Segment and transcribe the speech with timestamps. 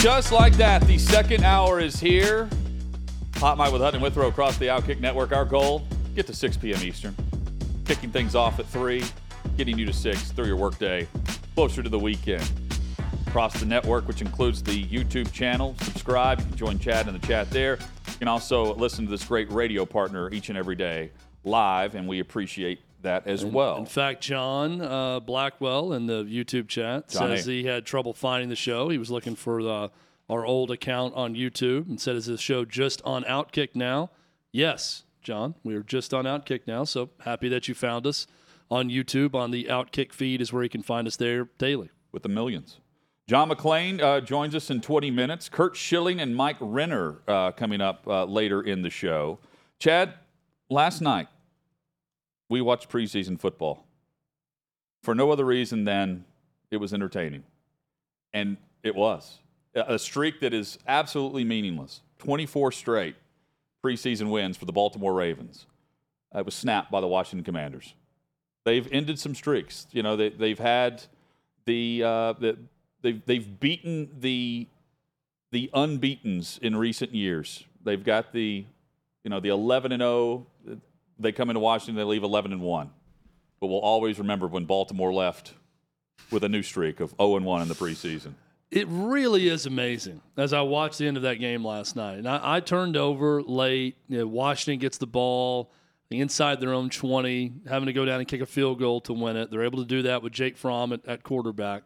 [0.00, 2.48] Just like that, the second hour is here.
[3.38, 5.32] Hot Mic with Hutton Withrow across the Outkick Network.
[5.32, 6.80] Our goal, get to 6 p.m.
[6.84, 7.16] Eastern.
[7.84, 9.02] Kicking things off at 3,
[9.56, 11.08] getting you to 6 through your workday,
[11.56, 12.48] closer to the weekend.
[13.26, 16.38] Across the network, which includes the YouTube channel, subscribe.
[16.38, 17.76] You can join Chad in the chat there.
[18.06, 21.10] You can also listen to this great radio partner each and every day
[21.42, 23.76] live, and we appreciate that as well.
[23.76, 27.36] In fact, John uh, Blackwell in the YouTube chat Johnny.
[27.36, 28.88] says he had trouble finding the show.
[28.88, 29.90] He was looking for the,
[30.28, 34.10] our old account on YouTube and said, "Is this show just on Outkick now?"
[34.52, 36.84] Yes, John, we are just on Outkick now.
[36.84, 38.26] So happy that you found us
[38.70, 39.34] on YouTube.
[39.34, 41.90] On the Outkick feed is where you can find us there daily.
[42.12, 42.78] with the millions.
[43.28, 45.50] John McClain uh, joins us in 20 minutes.
[45.50, 49.38] Kurt Schilling and Mike Renner uh, coming up uh, later in the show.
[49.78, 50.14] Chad,
[50.70, 51.28] last night
[52.48, 53.84] we watched preseason football
[55.02, 56.24] for no other reason than
[56.70, 57.44] it was entertaining.
[58.32, 59.38] And it was.
[59.74, 63.16] A streak that is absolutely meaningless 24 straight
[63.84, 65.66] preseason wins for the Baltimore Ravens.
[66.34, 67.94] It was snapped by the Washington Commanders.
[68.64, 69.86] They've ended some streaks.
[69.92, 71.04] You know, they, they've had
[71.64, 72.58] the, uh, the
[73.02, 74.66] they've they've beaten the
[75.50, 77.64] the unbeaten's in recent years.
[77.82, 78.66] They've got the
[79.24, 80.46] you know the 11 and 0.
[81.18, 82.90] They come into Washington, they leave 11 and 1.
[83.60, 85.54] But we'll always remember when Baltimore left
[86.30, 88.34] with a new streak of 0 and 1 in the preseason.
[88.70, 90.20] It really is amazing.
[90.36, 93.42] As I watched the end of that game last night, and I, I turned over
[93.42, 93.96] late.
[94.08, 95.72] You know, Washington gets the ball
[96.10, 99.36] inside their own 20, having to go down and kick a field goal to win
[99.36, 99.50] it.
[99.50, 101.84] They're able to do that with Jake Fromm at, at quarterback.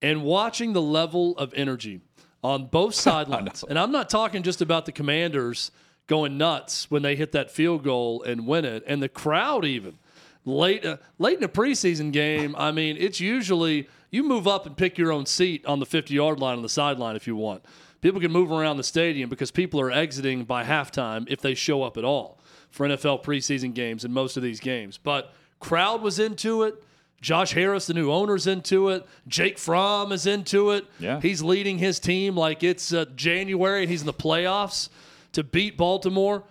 [0.00, 2.00] And watching the level of energy
[2.44, 5.72] on both sidelines, and I'm not talking just about the commanders
[6.08, 9.98] going nuts when they hit that field goal and win it, and the crowd even
[10.44, 12.56] late uh, late in a preseason game.
[12.58, 16.12] I mean, it's usually you move up and pick your own seat on the 50
[16.14, 17.62] yard line on the sideline if you want.
[18.00, 21.82] People can move around the stadium because people are exiting by halftime if they show
[21.82, 22.38] up at all
[22.70, 24.98] for NFL preseason games and most of these games.
[24.98, 26.82] But crowd was into it.
[27.20, 29.04] Josh Harris, the new owner's into it.
[29.26, 30.86] Jake Fromm is into it.
[31.00, 31.20] Yeah.
[31.20, 34.88] He's leading his team like it's uh, January and he's in the playoffs
[35.32, 36.44] to beat Baltimore.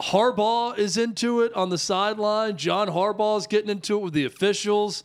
[0.00, 2.56] Harbaugh is into it on the sideline.
[2.56, 5.04] John Harbaugh is getting into it with the officials.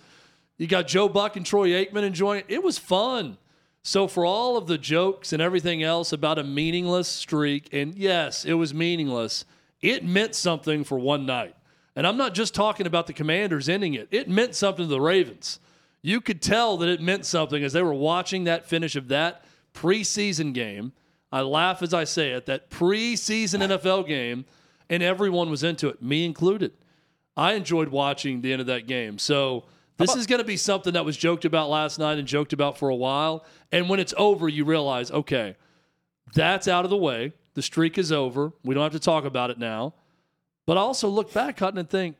[0.58, 2.46] You got Joe Buck and Troy Aikman enjoying it.
[2.50, 3.38] It was fun.
[3.84, 8.46] So, for all of the jokes and everything else about a meaningless streak, and yes,
[8.46, 9.44] it was meaningless,
[9.81, 11.56] it meant something for one night.
[11.96, 15.02] And I'm not just talking about the commanders ending it, it meant something to the
[15.02, 15.59] Ravens.
[16.03, 19.44] You could tell that it meant something as they were watching that finish of that
[19.74, 20.94] preseason game.
[21.31, 24.46] I laugh as I say it, that preseason NFL game,
[24.90, 26.74] and everyone was into it, me included.
[27.38, 29.18] I enjoyed watching the end of that game.
[29.18, 29.64] So
[29.97, 32.78] this is going to be something that was joked about last night and joked about
[32.78, 33.46] for a while.
[33.72, 35.56] And when it's over, you realize, okay,
[36.34, 37.34] that's out of the way.
[37.53, 38.52] The streak is over.
[38.63, 39.94] We don't have to talk about it now.
[40.66, 42.18] But I also look back, Hutton, and think,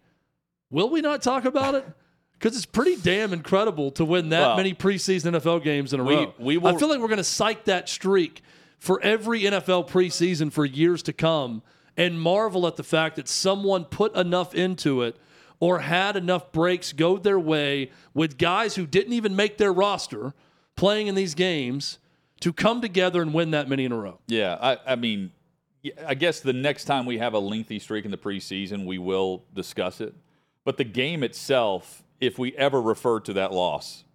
[0.70, 1.86] will we not talk about it?
[2.34, 6.04] Because it's pretty damn incredible to win that Well, many preseason NFL games in a
[6.04, 6.34] we- row.
[6.40, 8.42] we will- I feel like we're going to cite that streak
[8.82, 11.62] for every NFL preseason for years to come
[11.96, 15.16] and marvel at the fact that someone put enough into it
[15.60, 20.34] or had enough breaks go their way with guys who didn't even make their roster
[20.76, 22.00] playing in these games
[22.40, 24.18] to come together and win that many in a row.
[24.26, 25.32] Yeah, I, I mean,
[26.04, 29.44] I guess the next time we have a lengthy streak in the preseason, we will
[29.54, 30.16] discuss it.
[30.66, 34.06] But the game itself, if we ever refer to that loss,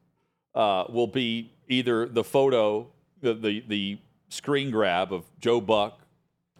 [0.56, 2.88] uh, will be either the photo,
[3.20, 3.98] the, the the
[4.28, 6.00] screen grab of Joe Buck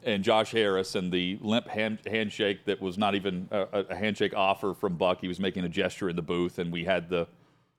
[0.02, 4.34] and Josh Harris, and the limp hand, handshake that was not even a, a handshake
[4.34, 5.20] offer from Buck.
[5.20, 7.26] He was making a gesture in the booth, and we had the,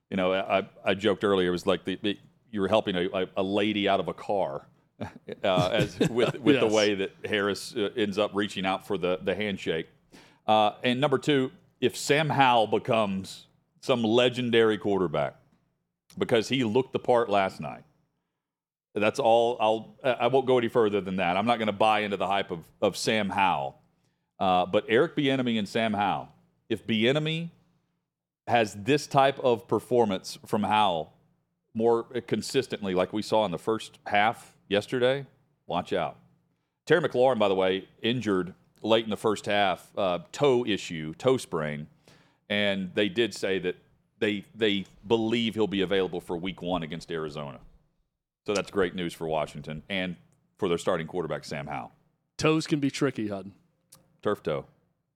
[0.09, 1.47] you know, I, I joked earlier.
[1.47, 2.17] It was like the,
[2.51, 4.67] you were helping a, a lady out of a car.
[5.43, 9.19] Uh, as with with the way that Harris uh, ends up reaching out for the
[9.21, 9.87] the handshake,
[10.47, 13.45] uh, and number two, if Sam Howell becomes
[13.79, 15.35] some legendary quarterback
[16.17, 17.83] because he looked the part last night,
[18.93, 19.57] that's all.
[19.59, 21.37] I'll I won't go any further than that.
[21.37, 23.79] I'm not going to buy into the hype of of Sam Howell,
[24.39, 26.29] uh, but Eric Bieniemy and Sam Howell.
[26.69, 27.49] If Bieniemy
[28.47, 31.13] has this type of performance from Howell
[31.73, 35.25] more consistently, like we saw in the first half yesterday,
[35.67, 36.17] watch out.
[36.85, 41.37] Terry McLaurin, by the way, injured late in the first half, uh, toe issue, toe
[41.37, 41.87] sprain,
[42.49, 43.75] and they did say that
[44.19, 47.59] they they believe he'll be available for Week One against Arizona.
[48.47, 50.15] So that's great news for Washington and
[50.57, 51.91] for their starting quarterback Sam Howell.
[52.37, 53.51] Toes can be tricky, Hutton.
[54.23, 54.67] Turf toe.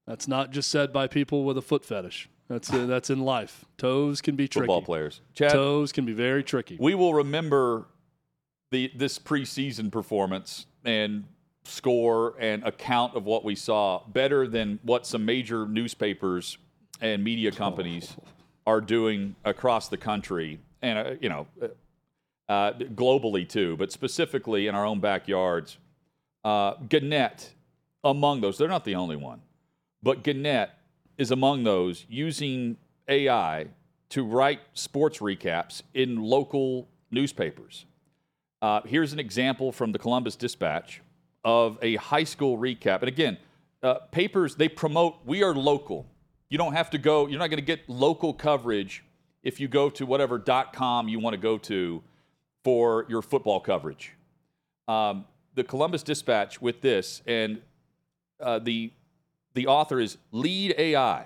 [0.05, 2.27] That's not just said by people with a foot fetish.
[2.49, 3.63] That's uh, that's in life.
[3.77, 4.63] Toes can be tricky.
[4.63, 5.21] Football players.
[5.33, 6.75] Chad, Toes can be very tricky.
[6.77, 7.85] we will remember
[8.69, 11.23] the this preseason performance and
[11.63, 16.57] score and account of what we saw better than what some major newspapers
[16.99, 18.17] and media companies
[18.67, 21.47] are doing across the country and uh, you know
[22.51, 25.77] uh, globally too, but specifically in our own backyards.
[26.43, 27.53] Uh, Gannett
[28.03, 28.57] among those.
[28.57, 29.39] They're not the only one,
[30.03, 30.69] but Gannett
[31.17, 32.75] is among those using
[33.07, 33.67] AI
[34.09, 37.85] to write sports recaps in local newspapers.
[38.61, 41.01] Uh, here's an example from the Columbus Dispatch
[41.45, 42.99] of a high school recap.
[42.99, 43.37] And again,
[43.81, 46.05] uh, papers, they promote, we are local.
[46.49, 49.05] You don't have to go, you're not going to get local coverage
[49.41, 50.37] if you go to whatever
[50.73, 52.03] .com you want to go to
[52.63, 54.13] for your football coverage.
[54.87, 55.25] Um,
[55.55, 57.61] the Columbus Dispatch with this, and
[58.39, 58.91] uh, the,
[59.53, 61.25] the author is LedeAI.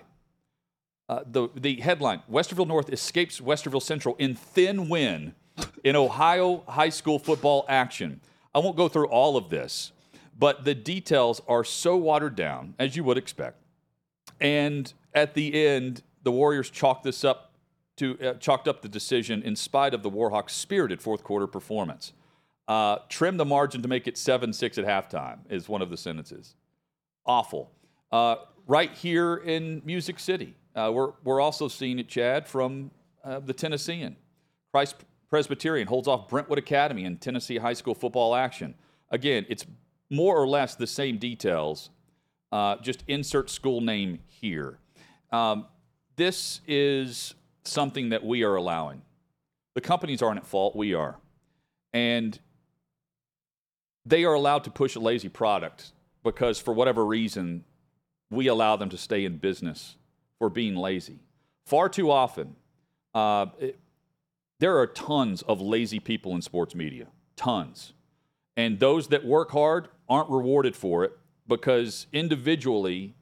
[1.08, 5.36] Uh, the, the headline Westerville North escapes Westerville Central in thin win
[5.84, 8.22] in Ohio high school football action.
[8.56, 9.92] I won't go through all of this,
[10.38, 13.62] but the details are so watered down, as you would expect.
[14.42, 17.45] And at the end, the Warriors chalk this up
[17.98, 22.14] to uh, chalked up the decision in spite of the Warhawks' spirited fourth quarter performance.
[22.68, 25.98] Uh, trim the margin to make it seven six at halftime is one of the
[25.98, 26.56] sentences.
[27.26, 27.72] Awful.
[28.12, 28.36] Uh,
[28.68, 32.92] right here in Music City, uh, we're we're also seeing it, Chad, from
[33.24, 34.16] uh, the Tennessean.
[34.72, 34.96] Christ
[35.30, 38.76] Presbyterian holds off Brentwood Academy in Tennessee high school football action.
[39.10, 39.66] Again, it's
[40.10, 41.90] more or less the same details,
[42.52, 44.80] uh, just insert school name here.
[45.32, 45.66] Um,
[46.16, 47.36] this is
[47.68, 49.02] something that we are allowing.
[49.74, 51.18] The companies aren't at fault, we are.
[51.94, 52.40] And
[54.06, 55.92] they are allowed to push a lazy product
[56.24, 57.64] because, for whatever reason,
[58.30, 59.96] we allow them to stay in business
[60.40, 61.20] for being lazy.
[61.66, 62.56] Far too often,
[63.14, 63.80] uh, it,
[64.60, 67.94] there are tons of lazy people in sports media, tons.
[68.56, 73.16] And those that work hard aren't rewarded for it because individually,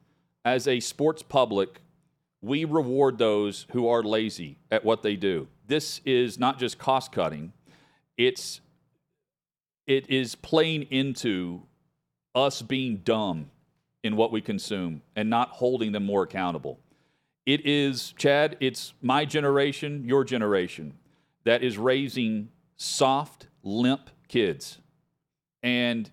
[0.44, 1.80] as a sports public,
[2.44, 5.48] we reward those who are lazy at what they do.
[5.66, 7.52] This is not just cost cutting,
[8.18, 8.60] it's
[9.86, 11.62] it is playing into
[12.34, 13.50] us being dumb
[14.02, 16.78] in what we consume and not holding them more accountable.
[17.46, 20.94] It is, Chad, it's my generation, your generation,
[21.44, 24.78] that is raising soft, limp kids.
[25.62, 26.10] And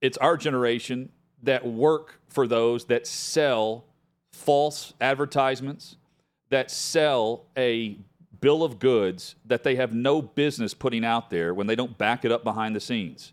[0.00, 1.10] it's our generation
[1.42, 3.84] that work for those that sell
[4.32, 5.96] false advertisements,
[6.50, 7.98] that sell a
[8.40, 12.24] bill of goods that they have no business putting out there when they don't back
[12.24, 13.32] it up behind the scenes.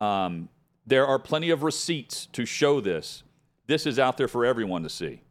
[0.00, 0.48] Um,
[0.86, 3.22] there are plenty of receipts to show this.
[3.66, 5.22] This is out there for everyone to see.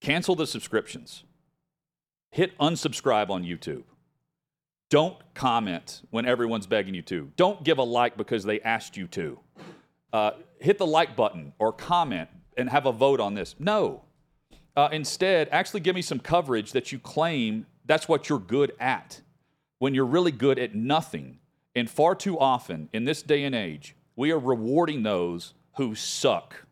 [0.00, 1.24] Cancel the subscriptions.
[2.30, 3.84] Hit unsubscribe on YouTube.
[4.88, 7.32] Don't comment when everyone's begging you to.
[7.36, 9.40] Don't give a like because they asked you to.
[10.12, 13.56] Uh, hit the like button or comment and have a vote on this.
[13.58, 14.02] No.
[14.76, 19.20] Uh, instead, actually give me some coverage that you claim that's what you're good at
[19.78, 21.38] when you're really good at nothing.
[21.74, 26.66] And far too often in this day and age, we are rewarding those who suck,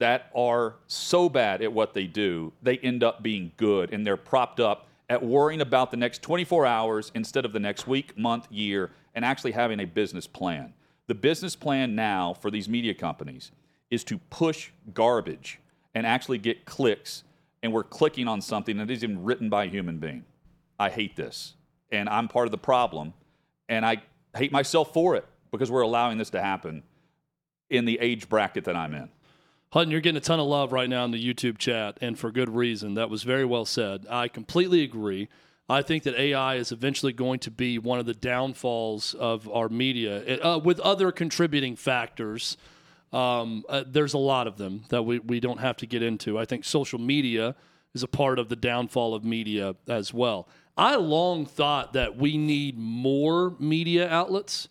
[0.00, 4.16] that are so bad at what they do, they end up being good and they're
[4.16, 8.50] propped up at worrying about the next 24 hours instead of the next week, month,
[8.50, 10.72] year, and actually having a business plan.
[11.06, 13.52] The business plan now for these media companies
[13.90, 15.60] is to push garbage
[15.94, 17.22] and actually get clicks,
[17.62, 20.24] and we're clicking on something that isn't written by a human being.
[20.78, 21.54] I hate this,
[21.90, 23.14] and I'm part of the problem,
[23.68, 24.02] and I
[24.36, 26.82] hate myself for it because we're allowing this to happen
[27.70, 29.08] in the age bracket that I'm in.
[29.72, 32.30] Hutton, you're getting a ton of love right now in the YouTube chat, and for
[32.30, 32.94] good reason.
[32.94, 34.06] That was very well said.
[34.08, 35.28] I completely agree.
[35.68, 39.68] I think that AI is eventually going to be one of the downfalls of our
[39.68, 42.56] media, uh, with other contributing factors.
[43.12, 46.38] Um, uh, there's a lot of them that we, we don't have to get into.
[46.38, 47.54] I think social media
[47.94, 50.48] is a part of the downfall of media as well.
[50.76, 54.68] I long thought that we need more media outlets.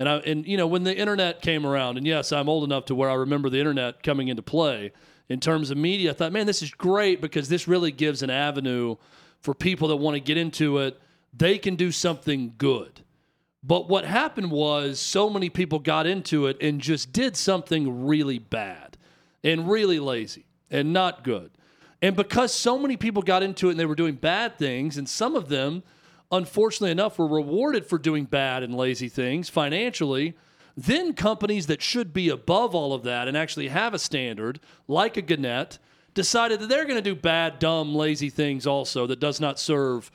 [0.00, 2.86] And I and you know when the internet came around, and yes, I'm old enough
[2.86, 4.92] to where I remember the internet coming into play
[5.28, 6.10] in terms of media.
[6.10, 8.96] I thought, man, this is great because this really gives an avenue
[9.44, 10.98] for people that want to get into it,
[11.36, 13.02] they can do something good.
[13.66, 18.38] But what happened was so many people got into it and just did something really
[18.38, 18.98] bad
[19.42, 21.50] and really lazy and not good.
[22.02, 25.08] And because so many people got into it and they were doing bad things, and
[25.08, 25.82] some of them,
[26.30, 30.34] unfortunately enough, were rewarded for doing bad and lazy things financially,
[30.76, 35.16] then companies that should be above all of that and actually have a standard, like
[35.16, 35.78] a Gannett,
[36.12, 40.10] decided that they're going to do bad, dumb, lazy things also that does not serve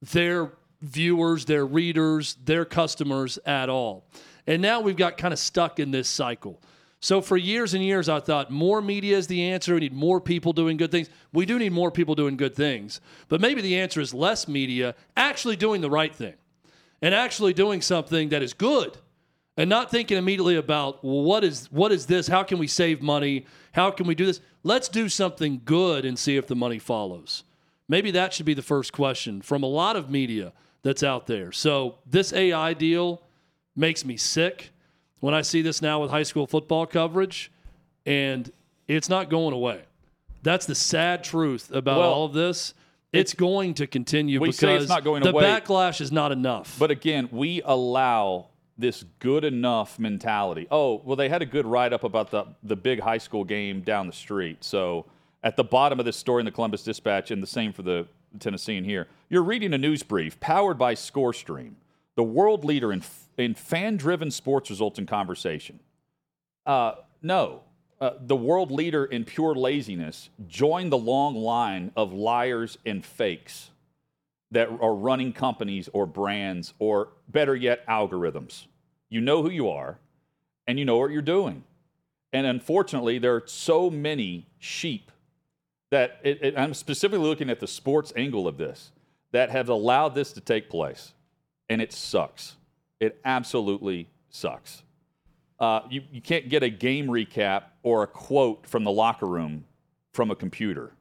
[0.00, 0.52] their
[0.82, 4.06] viewers, their readers, their customers at all.
[4.46, 6.60] And now we've got kind of stuck in this cycle.
[7.00, 9.74] So for years and years, I thought more media is the answer.
[9.74, 11.10] We need more people doing good things.
[11.34, 13.00] We do need more people doing good things.
[13.28, 16.32] But maybe the answer is less media actually doing the right thing
[17.02, 18.96] and actually doing something that is good
[19.56, 22.26] and not thinking immediately about well, what is what is this?
[22.26, 23.44] How can we save money?
[23.72, 24.40] How can we do this?
[24.62, 27.44] Let's do something good and see if the money follows.
[27.86, 30.54] Maybe that should be the first question from a lot of media
[30.84, 31.50] that's out there.
[31.50, 33.22] So this AI deal
[33.74, 34.70] makes me sick
[35.18, 37.50] when I see this now with high school football coverage,
[38.06, 38.52] and
[38.86, 39.82] it's not going away.
[40.42, 42.74] That's the sad truth about Well, all of this.
[43.12, 45.44] It's going to continue because say it's not going the away.
[45.44, 46.76] backlash is not enough.
[46.78, 50.66] But again, we allow this good enough mentality.
[50.70, 53.82] Oh, well, they had a good write up about the, the big high school game
[53.82, 54.64] down the street.
[54.64, 55.06] So
[55.44, 58.06] at the bottom of this story in the Columbus Dispatch, and the same for the
[58.38, 61.74] Tennessean here, you're reading a news brief powered by ScoreStream,
[62.16, 63.02] the world leader in,
[63.36, 65.80] in fan driven sports results and conversation.
[66.66, 67.62] Uh, no.
[68.00, 73.70] Uh, the world leader in pure laziness joined the long line of liars and fakes
[74.50, 78.66] that are running companies or brands or better yet algorithms
[79.14, 79.98] you know who you are
[80.66, 81.62] and you know what you're doing
[82.32, 85.10] and unfortunately there are so many sheep
[85.94, 88.90] that it, it- i'm specifically looking at the sports angle of this
[89.32, 91.12] that have allowed this to take place
[91.68, 92.56] and it sucks
[93.00, 94.82] it absolutely sucks
[95.60, 99.64] uh, you, you can't get a game recap or a quote from the locker room
[100.12, 100.92] from a computer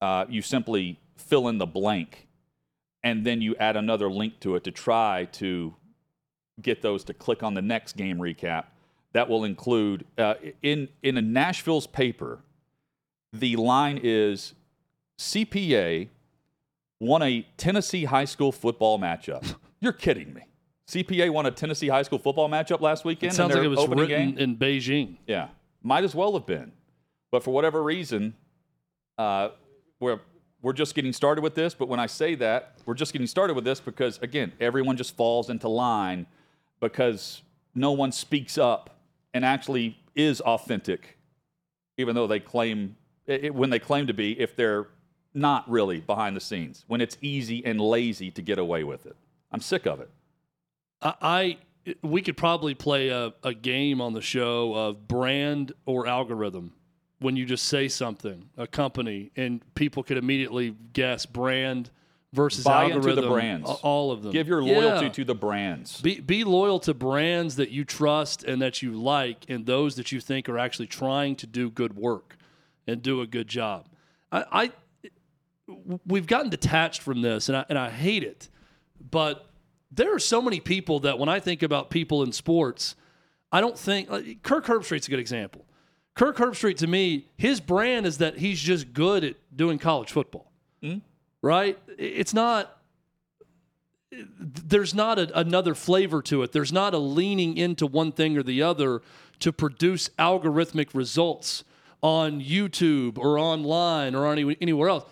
[0.00, 2.28] uh, you simply fill in the blank
[3.02, 5.74] and then you add another link to it to try to
[6.62, 8.64] get those to click on the next game recap.
[9.12, 12.40] That will include uh, in in a Nashville's paper.
[13.32, 14.54] The line is
[15.18, 16.08] CPA
[17.00, 19.56] won a Tennessee high school football matchup.
[19.80, 20.42] You're kidding me.
[20.88, 23.32] CPA won a Tennessee high school football matchup last weekend.
[23.32, 24.38] it sounds like it was written game?
[24.38, 25.16] in Beijing.
[25.26, 25.48] Yeah,
[25.82, 26.72] might as well have been,
[27.32, 28.34] but for whatever reason,
[29.18, 29.50] uh,
[29.98, 30.20] we're
[30.62, 31.74] we're just getting started with this.
[31.74, 35.16] But when I say that, we're just getting started with this because again, everyone just
[35.16, 36.26] falls into line
[36.80, 37.42] because
[37.74, 38.98] no one speaks up
[39.34, 41.18] and actually is authentic,
[41.98, 44.86] even though they claim it, when they claim to be, if they're
[45.34, 49.16] not really behind the scenes, when it's easy and lazy to get away with it.
[49.52, 50.10] I'm sick of it.
[51.02, 51.58] I, I
[52.02, 56.72] we could probably play a, a game on the show of brand or algorithm
[57.20, 61.90] when you just say something, a company, and people could immediately guess brand
[62.32, 63.24] versus Buy into algorithm.
[63.24, 63.70] the brands.
[63.82, 64.32] All of them.
[64.32, 65.12] Give your loyalty Yeah.
[65.12, 66.00] to the brands.
[66.02, 70.12] Be, be loyal to brands that you trust and that you like, and those that
[70.12, 72.35] you think are actually trying to do good work
[72.86, 73.88] and do a good job.
[74.30, 74.72] I, I
[76.06, 78.48] we've gotten detached from this, and I, and I hate it.
[79.10, 79.46] But
[79.90, 82.96] there are so many people that when I think about people in sports,
[83.52, 85.64] I don't think like, Kirk Herbstreit's a good example.
[86.14, 90.50] Kirk Herbstreit to me, his brand is that he's just good at doing college football.
[90.82, 90.98] Mm-hmm.
[91.42, 91.78] Right?
[91.98, 92.72] It's not
[94.38, 96.52] there's not a, another flavor to it.
[96.52, 99.02] There's not a leaning into one thing or the other
[99.40, 101.64] to produce algorithmic results
[102.06, 105.04] on YouTube or online or any, anywhere else.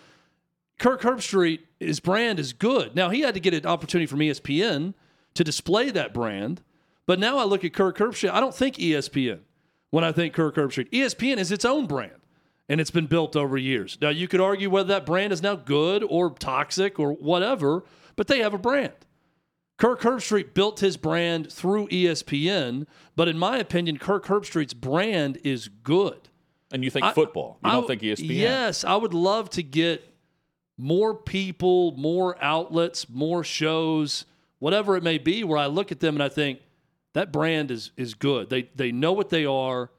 [0.79, 2.95] Kirk Herbstreit, his brand is good.
[2.95, 4.95] Now he had to get an opportunity from ESPN
[5.35, 6.63] to display that brand,
[7.05, 8.31] but now I look at Kirk Herbstreit.
[8.31, 9.41] I don't think ESPN
[9.91, 10.89] when I think Kirk Herbstreit.
[10.91, 12.21] ESPN is its own brand,
[12.69, 13.99] and it's been built over years.
[14.01, 17.83] Now you could argue whether that brand is now good or toxic or whatever,
[18.15, 18.95] but they have a brand.
[19.79, 22.87] Kirk Herbstreit built his brand through ESPN,
[23.17, 26.29] but in my opinion, Kirk Herbstreit's brand is good.
[26.73, 27.59] And you think I- football.
[27.65, 28.37] You I don't think ESPN.
[28.37, 30.09] Yes, I would love to get
[30.77, 34.25] more people, more outlets, more shows,
[34.59, 36.61] whatever it may be, where I look at them and I think
[37.13, 38.51] that brand is is good.
[38.51, 39.91] They they know what they are,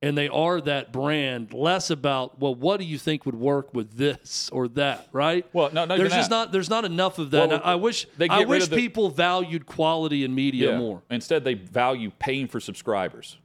[0.00, 1.52] and they are that brand.
[1.52, 5.44] Less about well, what do you think would work with this or that, right?
[5.52, 6.34] Well, no, not there's just that.
[6.36, 7.50] not there's not enough of that.
[7.50, 10.78] Well, I wish they I wish the- people valued quality in media Yeah.
[10.78, 11.02] more.
[11.10, 13.36] Instead, they value paying for subscribers.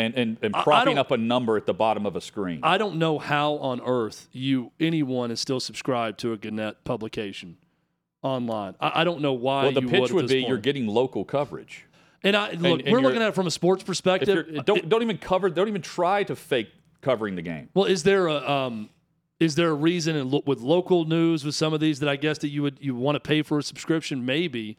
[0.00, 2.60] And and, and propping up a number at the bottom of a screen.
[2.62, 7.58] I don't know how on earth you anyone is still subscribed to a Gannett publication
[8.22, 8.74] online.
[8.80, 9.64] I, I don't know why.
[9.64, 11.86] well, the pitch would, would be you're getting local coverage.
[12.22, 14.64] And I look, and we're looking at it from a sports perspective.
[14.64, 15.48] don't don't even cover.
[15.48, 17.68] Don't even try to fake covering the game.
[17.74, 18.90] Well, is there a um,
[19.38, 22.16] is there a reason in lo- with local news with some of these that I
[22.16, 24.76] guess that you would you want to pay for a subscription maybe,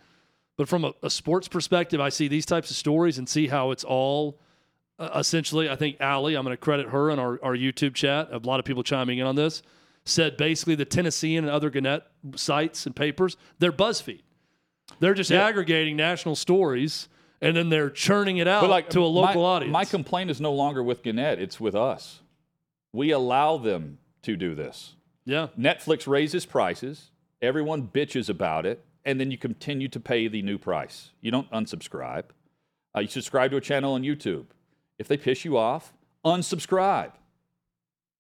[0.56, 3.72] but from a, a sports perspective, I see these types of stories and see how
[3.72, 4.40] it's all
[5.16, 5.70] essentially.
[5.70, 8.30] I think Allie, I'm going to credit her in our, our YouTube chat.
[8.32, 9.62] A lot of people chiming in on this
[10.06, 12.04] said basically the Tennessean and other Gannett
[12.36, 14.22] sites and papers they're BuzzFeed.
[15.00, 15.46] They're just Yeah.
[15.46, 17.08] aggregating national stories
[17.40, 19.72] and then they're churning it out But like to a local my, audience.
[19.74, 22.22] My complaint is no longer with Gannett; it's with us.
[22.94, 24.96] We allow them to do this.
[25.26, 25.48] yeah.
[25.58, 27.10] Netflix raises prices,
[27.42, 31.10] everyone bitches about it, and then you continue to pay the new price.
[31.22, 32.26] You don't unsubscribe.
[32.96, 34.46] Uh, you subscribe to a channel on YouTube.
[35.02, 35.94] If they piss you off,
[36.24, 37.14] unsubscribe.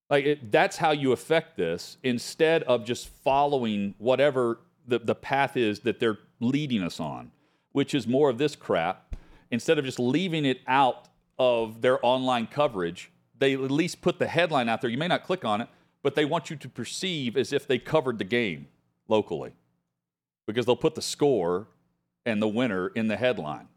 [0.09, 4.57] Like it, that's how you affect this instead of just following whatever
[4.87, 7.29] the, the path is that they're leading us on,
[7.71, 9.15] which is more of this crap.
[9.51, 11.07] Instead of just leaving it out
[11.37, 14.89] of their online coverage, they at least put the headline out there.
[14.89, 15.67] You may not click on it,
[16.01, 18.69] but they want you to perceive as if they covered the game
[19.07, 19.53] locally
[20.47, 21.67] because they'll put the score
[22.25, 23.67] and the winner in the headline.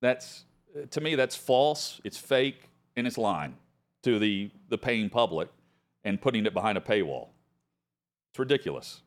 [0.00, 0.44] That's
[0.90, 3.56] to me that's false, it's fake, and it's lying
[4.02, 5.48] to the the paying public
[6.04, 7.28] and putting it behind a paywall.
[8.30, 9.00] It's ridiculous.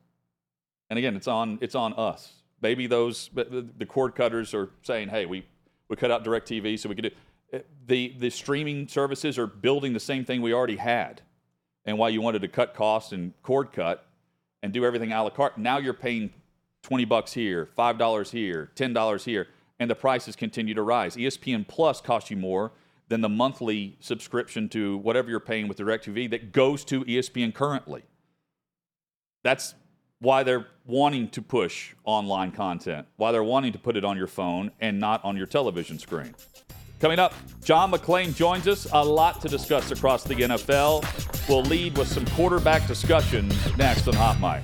[0.90, 2.34] And again, it's on it's on us.
[2.62, 5.46] Maybe those the, cord cutters are saying, "Hey, we
[5.90, 7.12] we cut out DirecTV so we could do."
[7.54, 11.22] Eh, the the streaming services are building the same thing we already had,
[11.86, 14.08] and why you wanted to cut costs and cord cut
[14.64, 15.58] and do everything a la carte.
[15.58, 16.32] Now you're paying
[16.82, 19.48] twenty bucks here, five dollars here, ten dollars here,
[19.80, 21.16] and the prices continue to rise.
[21.16, 22.72] ESPN Plus costs you more
[23.08, 28.04] than the monthly subscription to whatever you're paying with DirecTV that goes to ESPN currently.
[29.44, 29.76] That's
[30.20, 34.28] why they're wanting to push online content, why they're wanting to put it on your
[34.28, 36.34] phone and not on your television screen.
[37.00, 37.34] Coming up,
[37.64, 38.88] John McClain joins us.
[38.92, 41.04] A lot to discuss across the NFL.
[41.48, 44.64] We'll lead with some quarterback discussion next on Hot Mic.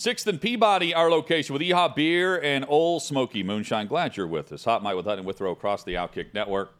[0.00, 3.86] Sixth and Peabody, our location with Yee-Haw Beer and Ole Smoky Moonshine.
[3.86, 4.64] Glad you're with us.
[4.64, 6.72] Hot Mic with Hutton Withrow across the Outkick Network.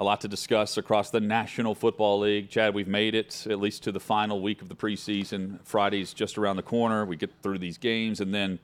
[0.00, 2.50] A lot to discuss across the National Football League.
[2.50, 5.64] Chad, we've made it at least to the final week of the preseason.
[5.64, 7.04] Friday's just around the corner.
[7.04, 8.58] We get through these games and then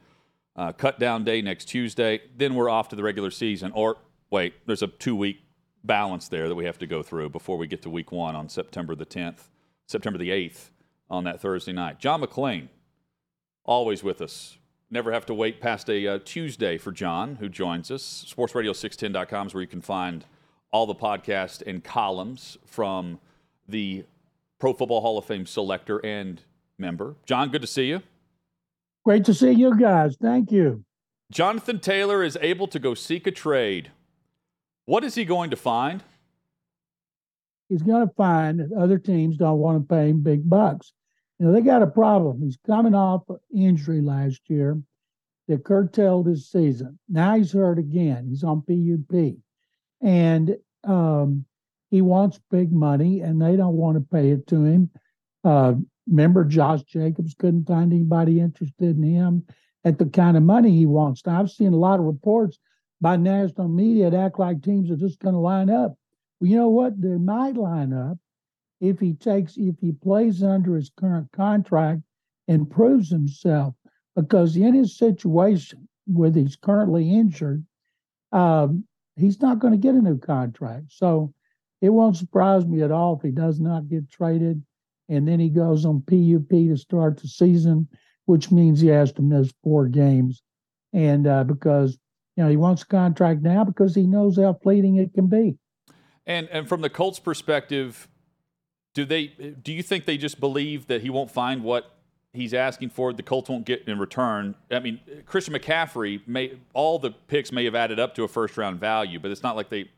[0.56, 2.22] uh, cut down day next Tuesday.
[2.36, 3.70] Then we're off to the regular season.
[3.72, 3.98] Or
[4.32, 5.44] wait, there's a two week
[5.84, 8.48] balance there that we have to go through before we get to week one on
[8.48, 9.42] September the 10th,
[9.86, 10.70] September the 8th
[11.08, 12.00] on that Thursday night.
[12.00, 12.66] John McClain,
[13.64, 14.58] always with us.
[14.90, 18.26] Never have to wait past a uh, Tuesday for John, who joins us.
[18.28, 20.26] SportsRadio610.com is where you can find
[20.70, 23.18] all the podcasts and columns from
[23.68, 24.04] the
[24.58, 26.42] Pro Football Hall of Fame selector and
[26.78, 27.16] member.
[27.24, 28.02] John, good to see you.
[29.04, 30.16] Great to see you guys.
[30.20, 30.84] Thank you.
[31.30, 33.90] Jonathan Taylor is able to go seek a trade.
[34.84, 36.02] What is he going to find?
[37.68, 40.92] He's going to find that other teams don't want to pay him big bucks.
[41.38, 42.40] You know, they got a problem.
[42.42, 43.22] He's coming off
[43.54, 44.80] injury last year
[45.48, 46.98] that curtailed his season.
[47.08, 48.26] Now he's hurt again.
[48.28, 49.36] He's on PUP.
[50.00, 51.44] And um,
[51.90, 54.90] he wants big money, and they don't want to pay it to him.
[55.44, 55.74] Uh,
[56.08, 59.44] remember, Josh Jacobs couldn't find anybody interested in him
[59.84, 61.26] at the kind of money he wants.
[61.26, 62.58] Now, I've seen a lot of reports
[63.00, 65.96] by national media that act like teams are just going to line up.
[66.40, 67.00] Well, you know what?
[67.00, 68.18] They might line up
[68.82, 72.02] if he takes, if he plays under his current contract
[72.48, 73.74] and proves himself,
[74.16, 77.64] because in his situation, with he's currently injured,
[78.32, 78.84] um,
[79.16, 80.86] he's not going to get a new contract.
[80.88, 81.32] So
[81.80, 84.62] it won't surprise me at all if he does not get traded
[85.08, 87.86] and then he goes on PUP to start the season,
[88.26, 90.42] which means he has to miss four games.
[90.92, 91.98] And uh, because,
[92.36, 95.56] you know, he wants a contract now because he knows how fleeting it can be.
[96.24, 98.08] And and from the Colts' perspective,
[98.94, 99.26] do they?
[99.26, 101.94] Do you think they just believe that he won't find what
[102.32, 103.12] he's asking for?
[103.12, 104.54] The Colts won't get in return.
[104.70, 108.56] I mean, Christian McCaffrey may all the picks may have added up to a first
[108.56, 109.88] round value, but it's not like they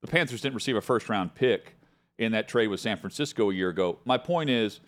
[0.00, 1.76] the Panthers didn't receive a first round pick
[2.18, 3.98] in that trade with San Francisco a year ago.
[4.04, 4.80] My point is.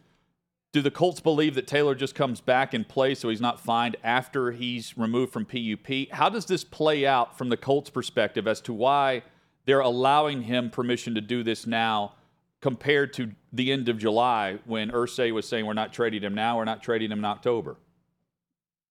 [0.70, 3.96] Do the Colts believe that Taylor just comes back in play so he's not fined
[4.04, 6.10] after he's removed from PUP?
[6.12, 9.22] How does this play out from the Colts' perspective as to why
[9.64, 12.12] they're allowing him permission to do this now
[12.60, 16.56] compared to the end of July when Irsay was saying we're not trading him now,
[16.56, 17.76] we're not trading him in October?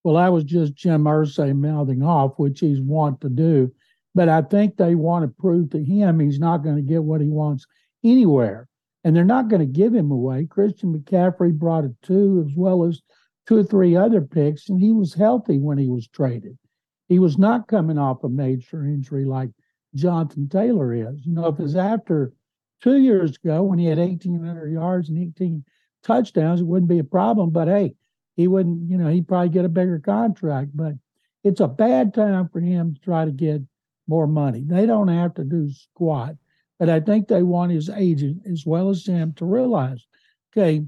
[0.03, 3.73] Well, that was just Jim Irsay mouthing off, which he's want to do.
[4.15, 7.21] But I think they want to prove to him he's not going to get what
[7.21, 7.65] he wants
[8.03, 8.67] anywhere
[9.08, 10.45] and they're not going to give him away.
[10.45, 13.01] Christian McCaffrey brought it two, as well as
[13.47, 16.58] two or three other picks, and he was healthy when he was traded.
[17.08, 19.51] He was not coming off a major injury like
[19.95, 21.25] Jonathan Taylor is.
[21.25, 22.34] You know, if it's after
[22.82, 25.63] two years ago when he had 1,800 yards and 18
[26.04, 27.50] touchdowns, it wouldn't be a problem.
[27.52, 27.96] But hey,
[28.36, 30.72] he wouldn't, you know, he'd probably get a bigger contract.
[30.76, 30.94] But
[31.44, 33.62] it's a bad time for him to try to get
[34.08, 34.63] more money.
[34.66, 36.36] They don't have to do squat.
[36.80, 40.06] But I think they want his agent as well as him to realize,
[40.52, 40.86] okay,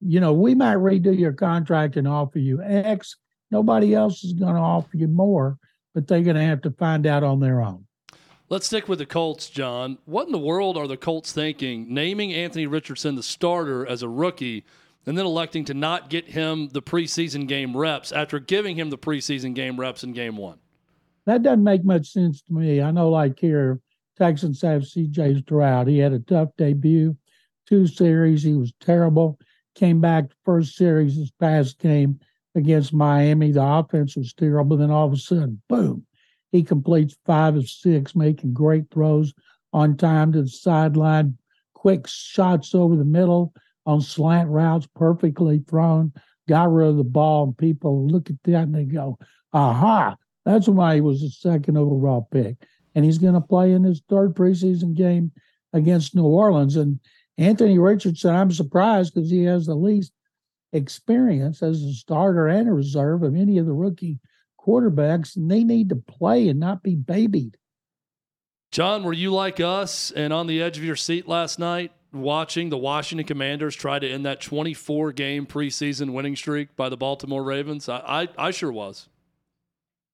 [0.00, 3.16] you know, we might redo your contract and offer you X.
[3.50, 5.58] Nobody else is going to offer you more,
[5.94, 7.86] but they're going to have to find out on their own.
[8.52, 9.96] Let's stick with the Colts, John.
[10.04, 14.10] What in the world are the Colts thinking, naming Anthony Richardson the starter as a
[14.10, 14.66] rookie
[15.06, 18.98] and then electing to not get him the preseason game reps after giving him the
[18.98, 20.58] preseason game reps in game one?
[21.24, 22.82] That doesn't make much sense to me.
[22.82, 23.80] I know, like here,
[24.18, 25.88] Texans have CJ Stroud.
[25.88, 27.16] He had a tough debut,
[27.66, 28.42] two series.
[28.42, 29.38] He was terrible.
[29.76, 32.20] Came back first series this past game
[32.54, 33.52] against Miami.
[33.52, 34.76] The offense was terrible.
[34.76, 36.04] Then all of a sudden, boom,
[36.52, 39.34] he completes five of six, making great throws
[39.72, 41.36] on time to the sideline,
[41.74, 43.52] quick shots over the middle
[43.84, 46.12] on slant routes, perfectly thrown,
[46.48, 47.44] got rid of the ball.
[47.44, 49.18] And people look at that and they go,
[49.52, 52.56] aha, that's why he was the second overall pick
[52.94, 55.32] and he's going to play in his third preseason game
[55.72, 56.76] against New Orleans.
[56.76, 57.00] And
[57.38, 60.12] Anthony Richardson, I'm surprised because he has the least
[60.72, 64.18] experience as a starter and a reserve of any of the rookie
[64.66, 67.56] quarterbacks, and they need to play and not be babied.
[68.70, 72.70] John, were you like us and on the edge of your seat last night watching
[72.70, 77.44] the Washington Commanders try to end that 24 game preseason winning streak by the Baltimore
[77.44, 77.88] Ravens?
[77.88, 77.98] I,
[78.38, 79.08] I, I sure was.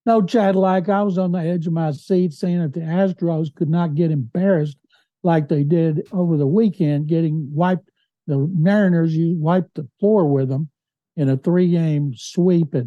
[0.06, 3.54] No, Chad, like I was on the edge of my seat saying that the Astros
[3.54, 4.78] could not get embarrassed
[5.22, 7.90] like they did over the weekend, getting wiped.
[8.26, 10.68] The Mariners, you wiped the floor with them
[11.16, 12.84] in a three game sweep at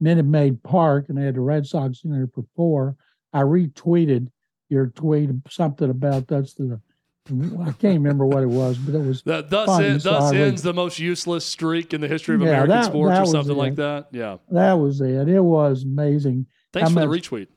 [0.00, 2.96] Minute Maid Park, and they had the Red Sox in there for four.
[3.32, 4.28] I retweeted
[4.68, 6.80] your tweet, something about that's the
[7.28, 9.22] I can't remember what it was, but it was.
[9.22, 12.70] That, thus funny, thus ends the most useless streak in the history of yeah, American
[12.70, 14.08] that, sports, that or something like that.
[14.12, 15.28] Yeah, that was it.
[15.28, 16.46] It was amazing.
[16.72, 17.48] Thanks for much, the retweet.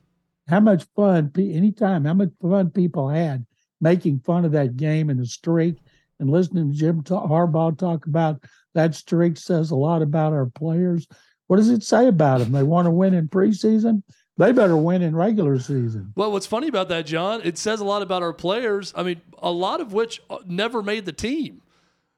[0.48, 3.46] How much fun, anytime, how much fun people had
[3.82, 5.76] making fun of that game and the streak,
[6.20, 11.08] and listening to Jim Harbaugh talk about that streak says a lot about our players.
[11.50, 12.54] What does it say about them?
[12.54, 14.04] They want to win in preseason
[14.40, 16.14] they better win in regular season.
[16.16, 18.94] Well, what's funny about that, John, it says a lot about our players.
[18.96, 21.62] I mean, a lot of which uh, never made the team.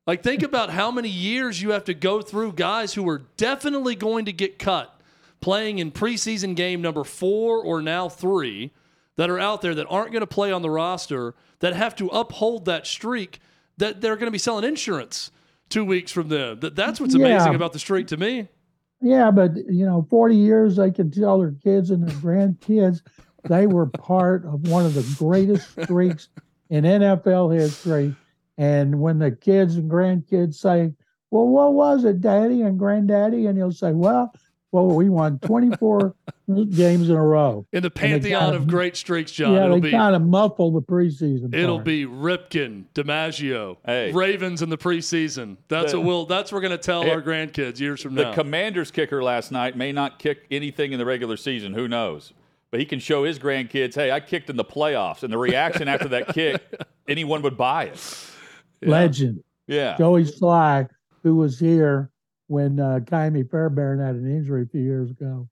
[0.06, 3.96] Like, think about how many years you have to go through guys who are definitely
[3.96, 5.02] going to get cut
[5.39, 8.72] playing in preseason game number four or now three
[9.15, 12.08] that are out there that aren't going to play on the roster that have to
[12.10, 13.39] uphold that streak
[13.78, 15.32] that they're going to be selling insurance
[15.70, 16.60] two weeks from them.
[16.60, 17.56] That, that's what's amazing yeah.
[17.56, 18.48] about the streak to me.
[19.02, 23.02] Yeah, but you know, 40 years they can tell their kids and their grandkids
[23.46, 26.30] they were part of one of the greatest streaks
[26.70, 28.16] in NFL history.
[28.58, 30.94] And when the kids and grandkids say,
[31.32, 33.48] Well, what was it, Daddy and Granddaddy?
[33.48, 34.34] And he'll say, Well,
[34.71, 36.15] well, we won 24
[36.69, 37.65] games in a row.
[37.73, 39.53] In the pantheon kind of, of, great streaks, John.
[39.53, 41.53] Yeah, it'll they be, kind of muffle the preseason.
[41.53, 41.86] It'll part.
[41.86, 44.12] be Ripken, DiMaggio, hey.
[44.13, 45.57] Ravens in the preseason.
[45.67, 46.25] That's the, what we'll.
[46.25, 48.29] That's what we're going to tell it, our grandkids years from the now.
[48.29, 51.73] The Commanders kicker last night may not kick anything in the regular season.
[51.73, 52.31] Who knows?
[52.69, 55.89] But he can show his grandkids, "Hey, I kicked in the playoffs," and the reaction
[55.89, 56.62] after that kick,
[57.10, 58.29] anyone would buy it.
[58.81, 58.89] Yeah.
[58.89, 59.43] Legend.
[59.67, 59.97] Yeah.
[59.97, 60.88] Joey Slye,
[61.23, 62.11] who was here
[62.52, 65.48] when uh, Fairbairn had an injury a few years ago.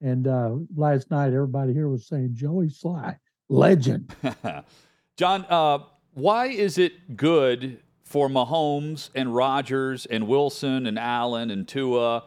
[0.00, 3.16] And uh, last night, everybody here was saying Joey Slye,
[3.48, 4.12] legend.
[5.16, 5.78] John, uh,
[6.12, 12.24] why is it good for Mahomes and Rodgers and Wilson and Allen and Tua?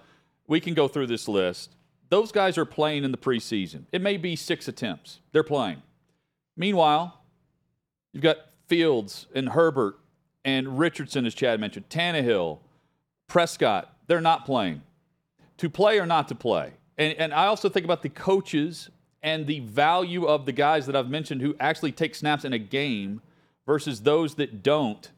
[0.47, 1.75] We can go through this list.
[2.07, 3.87] Those guys are playing in the preseason.
[3.91, 5.19] It may be six attempts.
[5.33, 5.81] They're playing.
[6.55, 7.19] Meanwhile,
[8.13, 9.95] you've got Fields and Herbert
[10.45, 12.59] and Richardson, as Chad mentioned, Tannehill,
[13.27, 14.81] Prescott, they're not playing.
[15.57, 16.73] To play or not to play.
[16.97, 18.89] And, and I also think about the coaches
[19.21, 22.59] and the value of the guys that I've mentioned who actually take snaps in a
[22.59, 23.21] game
[23.65, 25.09] versus those that don't.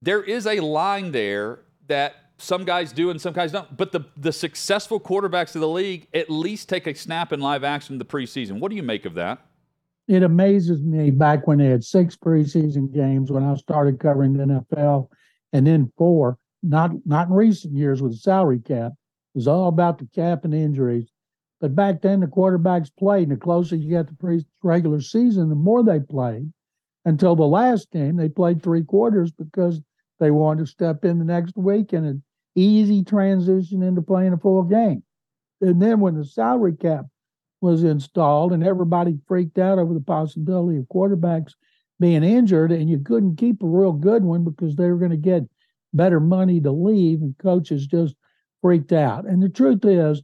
[0.00, 3.76] There is a line there that some guys do and some guys don't.
[3.76, 7.64] But the, the successful quarterbacks of the league at least take a snap in live
[7.64, 8.60] action in the preseason.
[8.60, 9.40] What do you make of that?
[10.06, 14.44] It amazes me back when they had six preseason games when I started covering the
[14.44, 15.08] NFL
[15.52, 18.92] and then four, not not in recent years with the salary cap.
[18.92, 21.08] It was all about the cap and injuries.
[21.60, 25.48] But back then the quarterbacks played, and the closer you got to pre regular season,
[25.48, 26.52] the more they played.
[27.06, 29.80] Until the last game, they played three quarters because
[30.20, 32.22] they wanted to step in the next week and an
[32.54, 35.02] easy transition into playing a full game.
[35.60, 37.04] And then when the salary cap
[37.60, 41.52] was installed and everybody freaked out over the possibility of quarterbacks
[42.00, 45.16] being injured, and you couldn't keep a real good one because they were going to
[45.16, 45.44] get
[45.94, 48.14] better money to leave, and coaches just
[48.60, 49.26] freaked out.
[49.26, 50.22] And the truth is,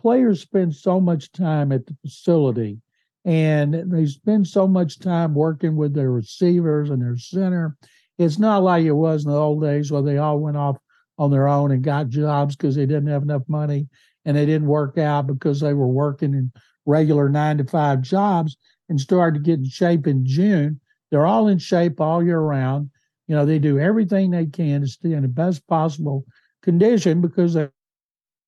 [0.00, 2.78] players spend so much time at the facility
[3.24, 7.76] and they spend so much time working with their receivers and their center
[8.18, 10.76] it's not like it was in the old days where they all went off
[11.18, 13.88] on their own and got jobs because they didn't have enough money
[14.24, 16.52] and they didn't work out because they were working in
[16.84, 18.56] regular nine to five jobs
[18.88, 20.80] and started to get in shape in June.
[21.10, 22.90] They're all in shape all year round.
[23.26, 26.24] You know, they do everything they can to stay in the best possible
[26.62, 27.68] condition because they,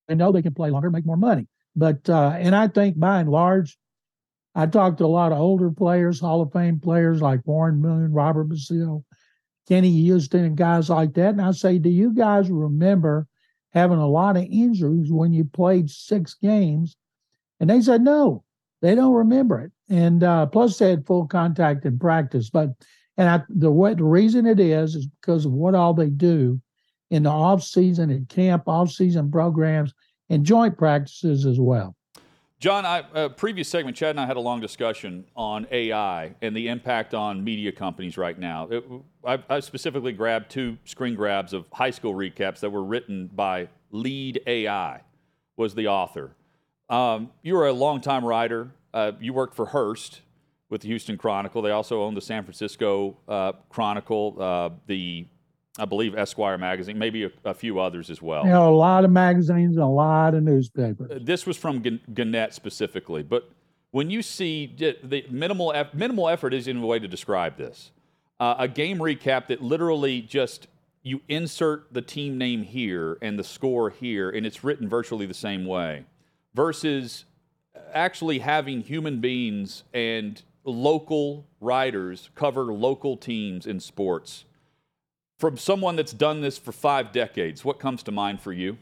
[0.07, 1.47] they know they can play longer, make more money.
[1.75, 3.77] But, uh, and I think by and large,
[4.55, 8.13] I talked to a lot of older players, Hall of Fame players like Warren Moon,
[8.13, 9.05] Robert Brazile,
[9.69, 11.31] Kenny Houston and guys like that.
[11.31, 13.27] And I say, do you guys remember
[13.73, 16.97] having a lot of injuries when you played six games?
[17.61, 18.45] And they said, no,
[18.81, 19.73] they don't remember it.
[19.89, 22.51] And uh, plus, they had full contact in practice.
[22.51, 22.71] But
[23.19, 26.61] and I, the what the reason it is is because of what all they do
[27.11, 29.93] in the off season at camp, off season programs,
[30.31, 31.97] and joint practices as well.
[32.61, 36.57] John, I, uh, previous segment, Chad and I had a long discussion on AI and
[36.57, 38.69] the impact on media companies right now.
[38.69, 38.85] It,
[39.25, 43.69] I, I, specifically grabbed two screen grabs of high school recaps that were written by
[43.93, 45.01] LedeAI,
[45.57, 46.33] was the author.
[46.91, 48.73] Um, you were a longtime writer.
[48.93, 50.23] Uh, you worked for Hearst
[50.71, 51.63] with the Houston Chronicle.
[51.63, 55.27] They also own the San Francisco uh, Chronicle, uh, the
[55.79, 58.45] I believe Esquire magazine, maybe a, a, few others as well.
[58.45, 61.11] You know, a lot of magazines, and a lot of newspapers.
[61.11, 63.49] Uh, this was from Gannett specifically, but
[63.91, 67.93] when you see the minimal minimal effort isn't a way to describe this.
[68.41, 70.69] Uh, a game recap that literally just
[71.03, 75.35] you insert the team name here and the score here, and it's written virtually the
[75.35, 76.05] same way,
[76.55, 77.25] versus
[77.93, 84.45] actually having human beings and local writers cover local teams in sports
[85.39, 88.77] from someone that's done this for five decades, what comes to mind for you?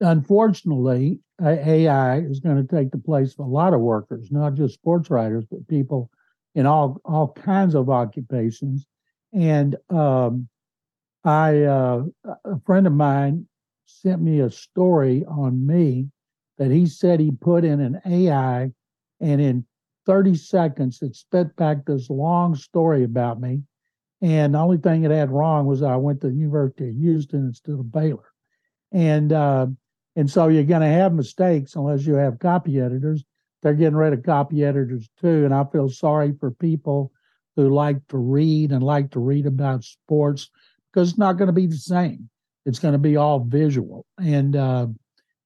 [0.00, 4.74] Unfortunately, AI is going to take the place of a lot of workers, not just
[4.74, 6.10] sports writers, but people
[6.54, 8.86] in all all kinds of occupations.
[9.32, 10.48] And um,
[11.24, 12.04] I, uh,
[12.44, 13.46] a friend of mine
[13.86, 16.08] sent me a story on me
[16.58, 18.72] that he said he put in an AI,
[19.20, 19.66] and in
[20.06, 23.62] 30 seconds, it spit back this long story about me
[24.22, 27.46] and the only thing it had wrong was I went to the University of Houston
[27.46, 28.32] instead of Baylor.
[28.92, 29.68] And uh,
[30.16, 33.24] and so you're going to have mistakes unless you have copy editors.
[33.62, 35.44] They're getting rid of copy editors too.
[35.44, 37.12] And I feel sorry for people
[37.56, 40.50] who like to read and like to read about sports
[40.92, 42.28] because it's not going to be the same.
[42.66, 44.04] It's going to be all visual.
[44.18, 44.88] And uh,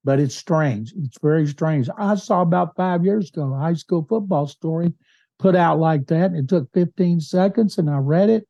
[0.05, 0.93] but it's strange.
[0.97, 1.89] It's very strange.
[1.97, 4.93] I saw about five years ago a high school football story
[5.39, 6.35] put out like that.
[6.35, 8.47] It took 15 seconds and I read it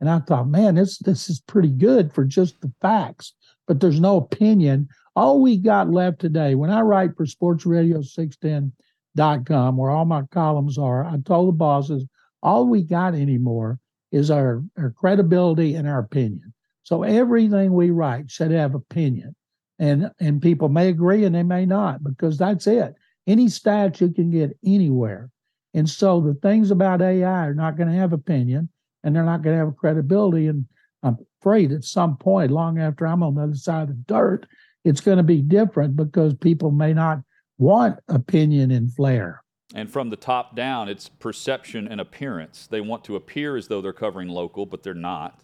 [0.00, 3.34] and I thought, man, this this is pretty good for just the facts,
[3.66, 4.88] but there's no opinion.
[5.14, 11.04] All we got left today, when I write for sportsradio610.com, where all my columns are,
[11.04, 12.04] I told the bosses,
[12.42, 13.78] all we got anymore
[14.10, 16.52] is our, our credibility and our opinion.
[16.82, 19.34] So everything we write should have opinion.
[19.78, 22.94] And and people may agree and they may not, because that's it.
[23.26, 25.30] Any stats you can get anywhere.
[25.74, 28.68] And so the things about AI are not going to have opinion
[29.02, 30.48] and they're not going to have credibility.
[30.48, 30.66] And
[31.02, 34.46] I'm afraid at some point, long after I'm on the other side of the dirt,
[34.84, 37.20] it's going to be different because people may not
[37.58, 39.42] want opinion and flair.
[39.74, 42.66] And from the top down, it's perception and appearance.
[42.66, 45.42] They want to appear as though they're covering local, but they're not.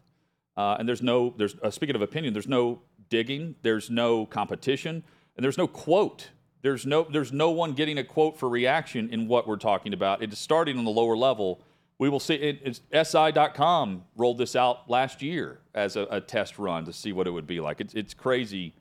[0.56, 5.02] Uh, and there's no, there's uh, speaking of opinion, there's no digging, there's no competition,
[5.36, 6.30] and there's no quote.
[6.62, 10.22] There's no, there's no one getting a quote for reaction in what we're talking about.
[10.22, 11.60] It is starting on the lower level
[11.98, 12.34] we will see.
[12.34, 17.12] It, it's, SI.com rolled this out last year as a, a, test run to see
[17.12, 17.80] what it would be like.
[17.80, 18.74] It's, it's crazy,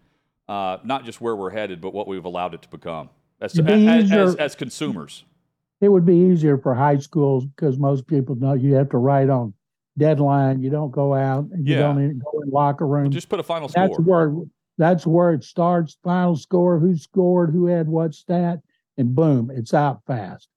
[0.48, 3.10] uh, not just where we're headed, but what we've allowed it to become
[3.42, 5.26] as, as, as, as consumers.
[5.82, 9.30] It would be easier for high schools because most people know you have to write
[9.30, 9.54] on
[9.98, 10.62] deadline.
[10.62, 11.82] You don't go out and you Yeah.
[11.82, 13.12] don't even go in locker room.
[13.12, 13.88] Just put a final score.
[13.88, 14.36] That's where
[14.80, 15.98] that's where it starts.
[16.04, 18.62] Final score, who scored, who had what stat,
[18.98, 20.50] and boom, it's out fast.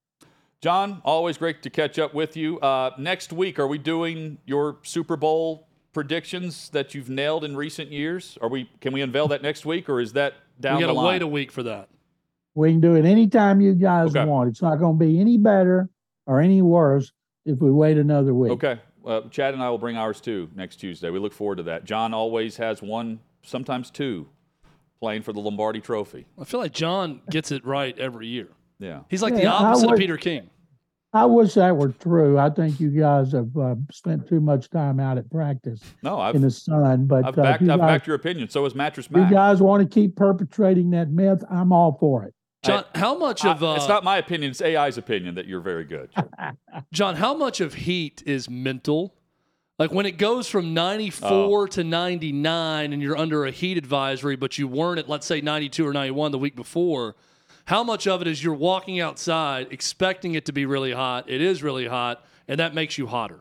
[0.61, 2.59] John, always great to catch up with you.
[2.59, 7.91] Uh, next week, are we doing your Super Bowl predictions that you've nailed in recent
[7.91, 8.37] years?
[8.43, 8.69] Are we?
[8.79, 11.27] Can we unveil that next week, or is that down we got to wait a
[11.27, 11.89] week for that.
[12.53, 14.23] We can do it anytime you guys Okay.
[14.25, 14.49] want.
[14.49, 15.89] It's not going to be any better
[16.27, 17.11] or any worse
[17.45, 18.51] if we wait another week.
[18.51, 18.77] Okay.
[19.05, 21.09] Uh, Chad and I will bring ours too next Tuesday.
[21.09, 21.85] We look forward to that.
[21.85, 24.27] John always has one, sometimes two,
[24.99, 26.25] playing for the Lombardi Trophy.
[26.39, 28.49] I feel like John gets it right every year.
[28.79, 29.01] Yeah.
[29.09, 30.49] He's like the Yeah, I opposite of Peter King.
[31.13, 32.39] I wish that were true.
[32.39, 36.35] I think you guys have uh, spent too much time out at practice No, I've,
[36.35, 37.05] in the sun.
[37.05, 38.49] But I've, uh, backed, you I've guys, backed your opinion.
[38.49, 39.29] So is Mattress Matt.
[39.29, 42.33] you guys want to keep perpetrating that myth, I'm all for it.
[42.63, 44.51] John, how much I- of uh, it's not my opinion.
[44.51, 46.09] It's AI's opinion that you're very good.
[46.93, 47.15] John?
[47.15, 49.15] How much of heat is mental?
[49.79, 50.73] Like when it goes from Oh.
[50.73, 55.41] 94 to 99 and you're under a heat advisory, but you weren't at, let's say,
[55.41, 57.15] 92 or 91 the week before,
[57.65, 61.27] how much of it is you're walking outside expecting it to be really hot?
[61.29, 63.39] It is really hot, and that makes you hotter.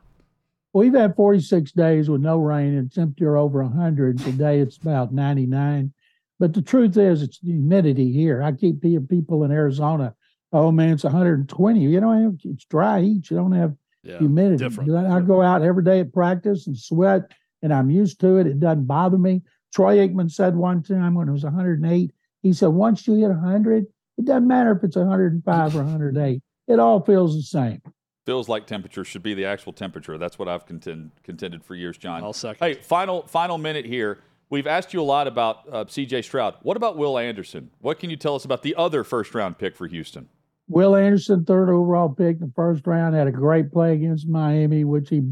[0.73, 4.19] We've had 46 days with no rain and temperature over 100.
[4.21, 5.93] Today it's about 99.
[6.41, 8.43] But the truth is, it's the humidity here.
[8.43, 10.15] I keep hearing people in Arizona,
[10.53, 11.79] oh man, it's 120.
[11.79, 13.31] You don't have, it's dry heat.
[13.31, 14.57] You don't have Yeah, humidity.
[14.65, 14.91] different.
[14.91, 17.31] I go out every day at practice and sweat,
[17.63, 18.47] and I'm used to it.
[18.47, 19.43] It doesn't bother me.
[19.75, 22.11] Troy Aikman said one time when it was 108,
[22.43, 23.85] he said, once you hit 100,
[24.17, 26.43] it doesn't matter if it's 105 or 108.
[26.69, 27.83] It all feels the same.
[28.25, 30.17] Feels like temperature should be the actual temperature.
[30.17, 32.23] That's what I've contend, contended for years, John.
[32.25, 32.67] I'll second.
[32.67, 34.19] Hey, final final minute here.
[34.51, 36.23] We've asked you a lot about uh, C.J.
[36.23, 36.57] Stroud.
[36.63, 37.71] What about Will Anderson?
[37.81, 40.29] What can you tell us about the other first round pick for Houston?
[40.69, 44.83] Will Anderson, third overall pick in the first round, had a great play against Miami,
[44.83, 45.23] which he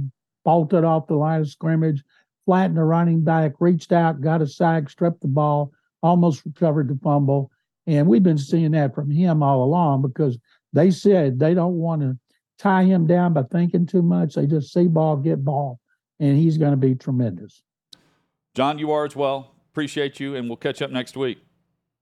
[0.44, 2.04] bolted off the line of scrimmage,
[2.46, 6.98] flattened the running back, reached out, got a sack, stripped the ball, almost recovered the
[7.02, 7.50] fumble.
[7.88, 10.38] And we've been seeing that from him all along because
[10.72, 12.16] they said they don't want to
[12.58, 14.34] tie him down by thinking too much.
[14.34, 15.80] They just see ball, get ball,
[16.20, 17.62] and he's going to be tremendous.
[18.58, 19.54] John, you are as well.
[19.70, 21.38] Appreciate you, and we'll catch up next week.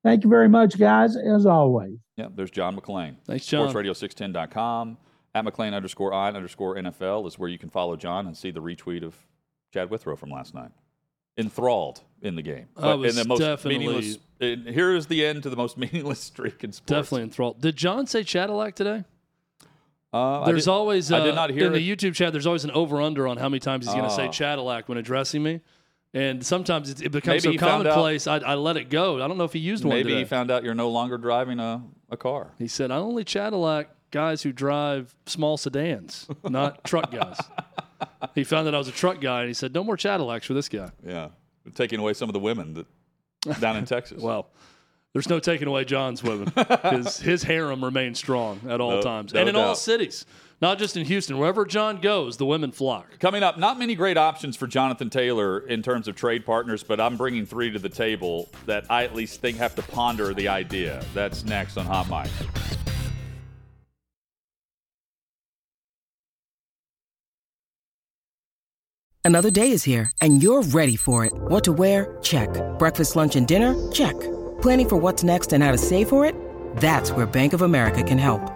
[0.02, 1.98] Thank you very much, guys, as always.
[2.16, 3.16] Yeah, there's John McClain.
[3.26, 3.68] Thanks, John.
[3.74, 4.96] SportsRadio610.com.
[5.34, 8.62] At McClain underscore I underscore NFL is where you can follow John and see the
[8.62, 9.14] retweet of
[9.74, 10.70] Chad Withrow from last night.
[11.36, 12.68] Enthralled in the game.
[12.74, 14.18] I was in the most definitely- meaningless.
[14.40, 16.86] and here is the end to the most meaningless streak in sports.
[16.88, 17.60] Definitely enthralled.
[17.60, 19.04] Did John say Cadillac today?
[20.14, 21.86] Uh, I There's did- always uh, I did not hear in the.
[21.96, 22.32] YouTube chat.
[22.32, 24.32] There's always an over under on how many times he's going to say Oh.
[24.32, 25.60] Cadillac when addressing me,
[26.16, 28.26] and sometimes it, it becomes Maybe so found out- commonplace.
[28.26, 29.22] I, I let it go.
[29.22, 31.60] I don't know if he used one Maybe he found out you're no longer driving
[31.60, 32.52] a, a car.
[32.58, 37.38] he said, "I only Cadillac guys who drive small sedans, not truck guys."
[38.34, 40.54] He found that I was a truck guy, and he said, "No more Cadillacs for
[40.54, 41.28] this guy." Yeah.
[41.74, 44.22] Taking away some of the women that down in Texas.
[44.22, 44.48] Well,
[45.12, 46.52] there's no taking away John's women.
[46.92, 50.26] his his harem remains strong at all No- times, no and in all cities,
[50.60, 51.38] not just in Houston.
[51.38, 53.18] Wherever John goes, the women flock.
[53.18, 57.00] Coming up, not many great options for Jonathan Taylor in terms of trade partners, but
[57.00, 60.48] I'm bringing three to the table that I at least think have to ponder the
[60.48, 61.02] idea.
[61.14, 62.30] That's next on Hot Mic.
[69.24, 71.32] Another day is here, and you're ready for it.
[71.34, 72.16] What to wear?
[72.22, 72.48] Check.
[72.78, 73.74] Breakfast, lunch, and dinner?
[73.90, 74.14] Check.
[74.62, 76.36] Planning for what's next and how to save for it?
[76.76, 78.55] That's where Bank of America can help.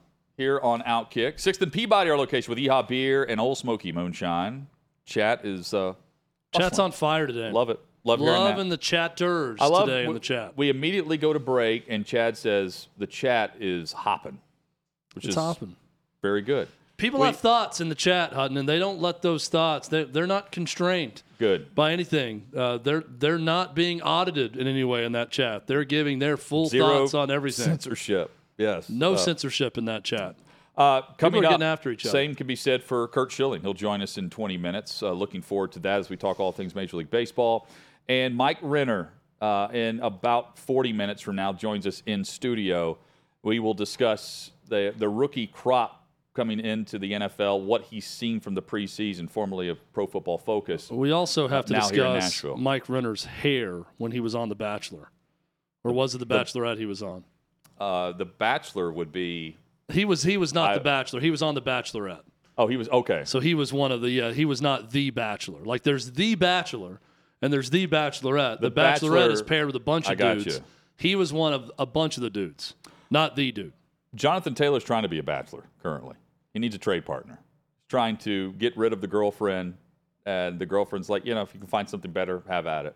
[0.37, 1.39] here on Outkick.
[1.39, 4.67] Sixth and Peabody, our location with Yee-Haw Beer and Ole Smoky Moonshine.
[5.05, 5.93] Chat is uh,
[6.55, 7.51] Chat's on fire today.
[7.51, 7.79] love it.
[8.03, 8.19] Love.
[8.19, 10.53] Loving the chatters I love today in we, the chat.
[10.57, 14.39] We immediately go to break, and Chad says the chat is hopping,
[15.13, 15.75] which It's is hopping.
[16.23, 16.67] very good.
[16.97, 19.87] People We- have thoughts in the chat, Hutton, and they don't let those thoughts.
[19.87, 21.75] They, they're not constrained Good.
[21.75, 22.47] by anything.
[22.55, 25.67] Uh, they're they're not being audited in any way in that chat.
[25.67, 27.65] They're giving their full Zero thoughts on everything.
[27.65, 28.31] censorship.
[28.61, 28.89] Yes.
[28.89, 30.35] no Uh, censorship in that chat.
[30.77, 32.11] Uh, coming are up, getting after each other.
[32.11, 33.61] Same can be said for Curt Schilling.
[33.61, 35.03] He'll join us in 20 minutes.
[35.03, 37.67] Uh, looking forward to that as we talk all things Major League Baseball.
[38.07, 42.97] And Mike Renner, uh, in about 40 minutes from now, joins us in studio.
[43.43, 48.53] We will discuss the the rookie crop coming into the NFL, what he's seen from
[48.55, 50.89] the preseason, formerly of Pro Football Focus.
[50.89, 54.47] We also have to Now here in discuss Mike Renner's hair when he was on
[54.49, 55.11] The Bachelor.
[55.83, 57.25] Or was it The Bachelorette he was on?
[57.81, 59.57] Uh, the Bachelor would be.
[59.91, 61.19] He was he was not I- The Bachelor.
[61.19, 62.21] He was on The Bachelorette.
[62.57, 63.23] Oh, he was okay.
[63.25, 65.63] So he was one of the uh, he was not the Bachelor.
[65.65, 66.99] Like there's the Bachelor
[67.41, 68.61] and there's the Bachelorette.
[68.61, 70.57] The, The Bachelorette Bachelor- is paired with a bunch I of got dudes.
[70.57, 70.63] you.
[70.97, 72.75] He was one of a bunch of the dudes,
[73.09, 73.73] not the dude.
[74.13, 76.15] Jonathan Taylor's trying to be a bachelor currently.
[76.53, 77.39] He needs a trade partner.
[77.79, 79.75] He's trying to get rid of the girlfriend,
[80.25, 82.95] and the girlfriend's like, you know, if you can find something better, have at it.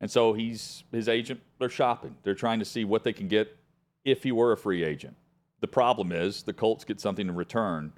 [0.00, 1.40] And so he's his agent.
[1.58, 2.14] They're shopping.
[2.22, 3.56] They're trying to see what they can get
[4.04, 5.16] if he were a free agent.
[5.60, 7.92] The problem is the Colts get something in return,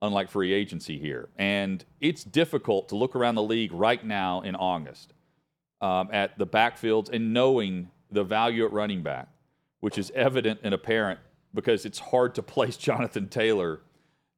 [0.00, 1.28] unlike free agency here.
[1.36, 5.12] And it's difficult to look around the league right now in August
[5.80, 9.28] um, at the backfields and knowing the value at running back,
[9.80, 11.20] which is evident and apparent
[11.54, 13.80] because it's hard to place Jonathan Taylor,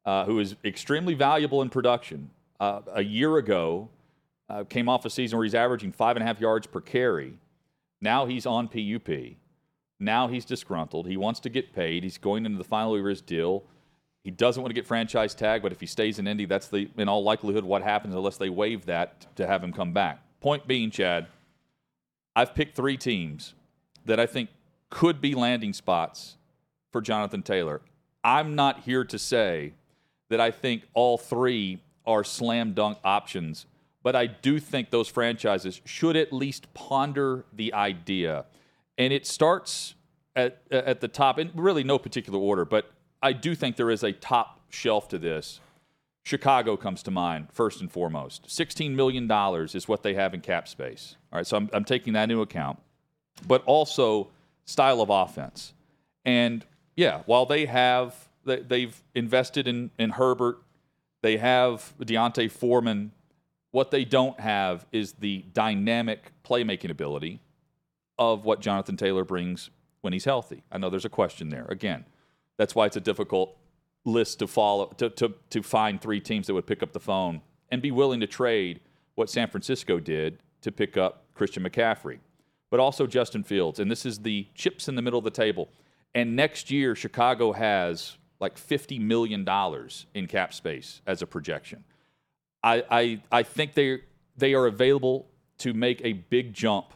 [0.04, 2.30] uh, who is extremely valuable in production.
[2.58, 3.88] Uh, a year ago,
[4.48, 7.34] uh, came off a season where he's averaging five and a half yards per carry.
[8.00, 9.36] Now he's on PUP.
[10.00, 11.06] Now he's disgruntled.
[11.06, 12.02] He wants to get paid.
[12.02, 13.64] He's going into the final year of his deal.
[14.24, 16.88] He doesn't want to get franchise tag, but if he stays in Indy, that's the
[16.96, 20.22] in all likelihood what happens unless they waive that to have him come back.
[20.40, 21.26] Point being, Chad,
[22.34, 23.54] I've picked three teams
[24.06, 24.50] that I think
[24.88, 26.36] could be landing spots
[26.90, 27.82] for Jonathan Taylor.
[28.24, 29.74] I'm not here to say
[30.28, 33.66] that I think all three are slam dunk options,
[34.02, 38.46] but I do think those franchises should at least ponder the idea.
[39.00, 39.94] And it starts
[40.36, 42.90] at, at the top, in really no particular order, but
[43.22, 45.58] I do think there is a top shelf to this.
[46.22, 48.46] Chicago comes to mind first and foremost.
[48.46, 49.26] $16 million
[49.74, 51.16] is what they have in cap space.
[51.32, 52.78] All right, so I'm, I'm taking that into account.
[53.48, 54.28] But also
[54.66, 55.72] style of offense.
[56.26, 60.58] And yeah, while they have, they, they've invested in, in Herbert,
[61.22, 63.12] they have D'Onta Foreman.
[63.70, 67.40] What they don't have is the dynamic playmaking ability
[68.20, 69.70] of what Jonathan Taylor brings
[70.02, 70.62] when he's healthy.
[70.70, 71.66] I know there's a question there.
[71.70, 72.04] Again,
[72.58, 73.56] that's why it's a difficult
[74.04, 77.40] list to follow to, to, to find three teams that would pick up the phone
[77.70, 78.80] and be willing to trade
[79.14, 82.18] what San Francisco did to pick up Christian McCaffrey,
[82.70, 83.80] but also Justin Fields.
[83.80, 85.70] And this is the chips in the middle of the table.
[86.14, 89.46] And next year, Chicago has like $50 million
[90.14, 91.84] in cap space as a projection.
[92.62, 94.00] I, I, I think they,
[94.36, 96.92] they are available to make a big jump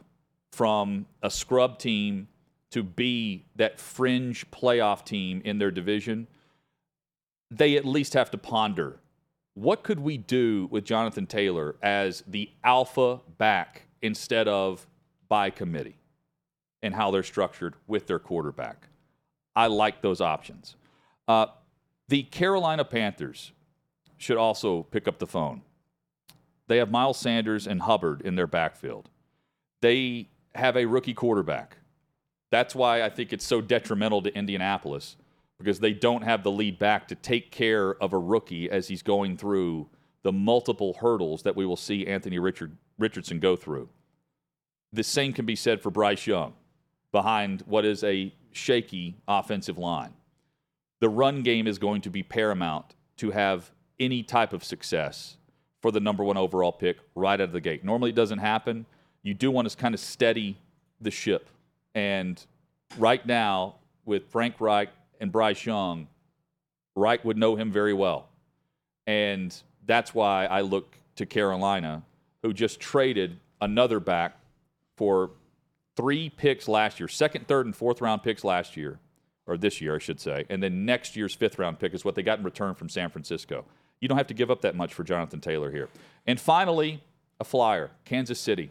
[0.55, 2.29] from a scrub team
[2.71, 6.27] to be that fringe playoff team in their division,
[7.51, 8.99] they at least have to ponder
[9.55, 14.87] what could we do with Jonathan Taylor as the alpha back instead of
[15.29, 15.97] by committee
[16.83, 18.89] and how they're structured with their quarterback.
[19.55, 20.77] I like those options.
[21.29, 21.47] Uh,
[22.09, 23.53] the Carolina Panthers
[24.19, 25.63] should also pick up the phone.
[26.67, 29.09] They have Miles Sanders and Hubbard in their backfield.
[29.81, 31.79] They have a rookie quarterback.
[32.51, 35.17] That's why I think it's so detrimental to Indianapolis
[35.59, 39.03] because they don't have the lead back to take care of a rookie as he's
[39.03, 39.89] going through
[40.23, 43.89] the multiple hurdles that we will see Anthony Richard, Richardson go through.
[44.93, 46.55] The same can be said for Bryce Young
[47.13, 50.13] behind what is a shaky offensive line.
[51.01, 55.37] The run game is going to be paramount to have any type of success
[55.83, 57.85] for the number one overall pick right out of the gate.
[57.85, 58.87] Normally it doesn't happen.
[59.25, 60.57] You do want to kind of steady
[61.01, 61.49] the ship.
[61.95, 62.41] And
[62.99, 66.07] right now, with Frank Reich and Bryce Young,
[66.95, 68.29] Reich would know him very well.
[69.07, 69.55] And
[69.87, 72.03] that's why I look to Carolina,
[72.43, 74.37] who just traded another back
[74.97, 75.31] for
[75.97, 78.99] three picks last year, second, third, and fourth round picks last year,
[79.47, 80.45] or this year, I should say.
[80.51, 83.11] And then next year's fifth round pick is what they got in return from San
[83.11, 83.65] Francisco.
[84.01, 85.89] You don't have to give up that much for Jonathan Taylor here.
[86.27, 87.03] And finally,
[87.41, 88.71] a flyer, Kansas City.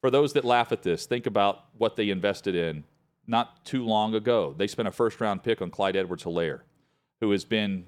[0.00, 2.84] For those that laugh at this, think about what they invested in
[3.26, 4.54] not too long ago.
[4.56, 6.60] They spent a first round pick on Clyde Edwards Helaire,
[7.20, 7.86] who has been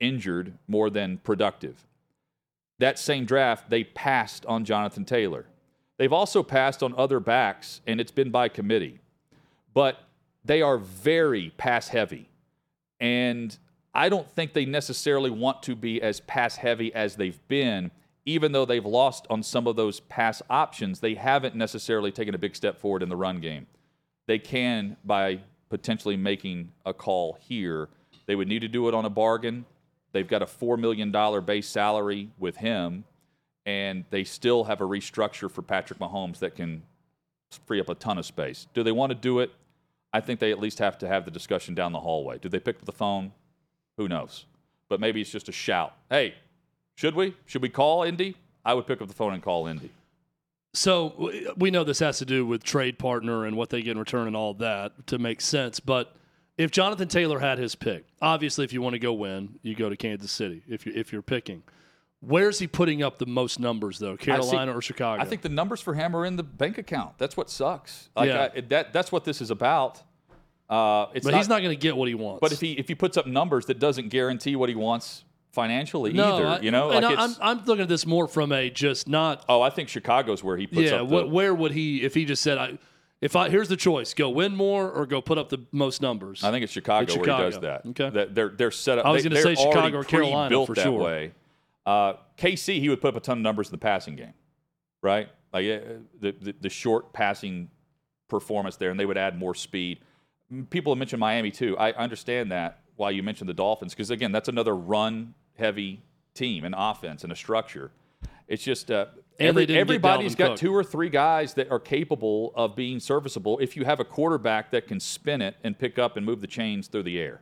[0.00, 1.86] injured more than productive.
[2.78, 5.46] That same draft, they passed on Jonathan Taylor.
[5.98, 8.98] They've also passed on other backs, and it's been by committee.
[9.72, 10.02] But
[10.44, 12.28] they are very pass heavy.
[12.98, 13.56] And
[13.94, 17.90] I don't think they necessarily want to be as pass heavy as they've been,
[18.24, 21.00] even though they've lost on some of those pass options.
[21.00, 23.66] They haven't necessarily taken a big step forward in the run game.
[24.26, 27.88] They can by potentially making a call here
[28.26, 29.64] They would need to do it on a bargain.
[30.12, 31.10] They've got a $4 million
[31.44, 33.04] base salary with him,
[33.66, 36.82] and they still have a restructure for Patrick Mahomes that can
[37.66, 38.66] free up a ton of space.
[38.74, 39.50] Do they want to do it?
[40.12, 42.38] I think they at least have to have the discussion down the hallway.
[42.38, 43.32] Do they pick up the phone?
[43.96, 44.46] Who knows?
[44.88, 45.94] But maybe it's just a shout.
[46.10, 46.34] Hey,
[46.94, 47.34] should we?
[47.46, 48.36] Should we call Indy?
[48.64, 49.90] I would pick up the phone and call Indy.
[50.74, 53.98] So we know this has to do with trade partner and what they get in
[53.98, 55.80] return and all that to make sense.
[55.80, 56.16] But
[56.56, 59.90] if Jonathan Taylor had his pick, obviously, if you want to go win, you go
[59.90, 60.62] to Kansas City.
[60.66, 61.62] If you're if you're picking,
[62.20, 64.16] where's he putting up the most numbers though?
[64.16, 65.20] Carolina or Chicago?
[65.22, 67.18] I think the numbers for him are in the bank account.
[67.18, 68.08] That's what sucks.
[68.16, 68.48] Like Yeah.
[68.54, 70.02] I, that, that's what this is about.
[70.70, 72.40] Uh, it's but he's not going to get what he wants.
[72.40, 76.12] But if he if he puts up numbers that doesn't guarantee what he wants financially
[76.12, 78.26] no, either, I- you know, and like I, it's, I'm I'm looking at this more
[78.26, 79.44] from a just not.
[79.48, 82.14] oh, I think Chicago's where he puts yeah, up the, wh- where would he if
[82.14, 82.78] he just said I.
[83.20, 86.42] If I here's the choice, go win more or go put up the most numbers.
[86.42, 87.86] I think it's Chicago, It's where he does that.
[87.86, 88.10] Okay.
[88.10, 89.06] That they're they're set up.
[89.06, 91.00] I was gonna say Chicago or Carolina pre-built for that sure.
[91.00, 91.32] way.
[91.86, 94.34] Uh, KC, he would put up a ton of numbers in the passing game,
[95.02, 95.28] right?
[95.52, 95.78] Like uh,
[96.18, 97.70] the, the the short passing
[98.28, 100.00] performance there, and they would add more speed.
[100.70, 101.78] People have mentioned Miami too.
[101.78, 102.80] I understand that.
[102.96, 103.94] Why you mentioned the Dolphins?
[103.94, 104.74] Because again, that's another
[105.62, 106.02] run-heavy
[106.34, 107.90] team, an offense, and a structure.
[108.48, 109.06] It's just uh,
[109.38, 110.58] every- they didn't get everybody's got Cook.
[110.58, 114.70] two or three guys that are capable of being serviceable if you have a quarterback
[114.72, 117.40] that can spin it and pick up and move the chains through the air.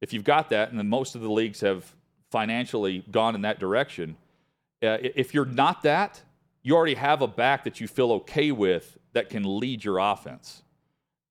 [0.00, 1.94] If you've got that, and then most of the leagues have
[2.30, 4.16] financially gone in that direction,
[4.82, 6.22] uh, if you're not that,
[6.62, 10.62] you already have a back that you feel okay with that can lead your offense.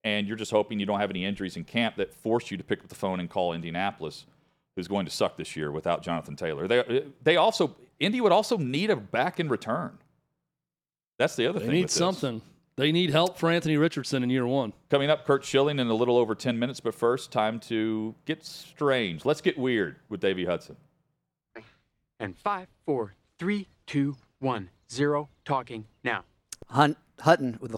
[0.04, 2.64] And you're just hoping you don't have any injuries in camp that force you to
[2.64, 4.26] pick up the phone and call Indianapolis,
[4.76, 6.68] who's going to suck this year without Jonathan Taylor.
[6.68, 9.98] They, they also, Indy would also need a back in return.
[11.20, 11.70] That's the other they thing.
[11.70, 11.98] They need with this.
[11.98, 12.42] something.
[12.76, 14.74] They need help for Anthony Richardson in year one.
[14.90, 18.44] Coming up, Curt Schilling in a little over 10 minutes, but first, time to get
[18.44, 19.26] strange.
[19.26, 20.76] Let's get weird with Davey Hudson.
[22.20, 25.30] And five, four, three, two, one, zero.
[25.46, 26.24] Talking now.
[26.70, 27.76] Hunt, Hutton with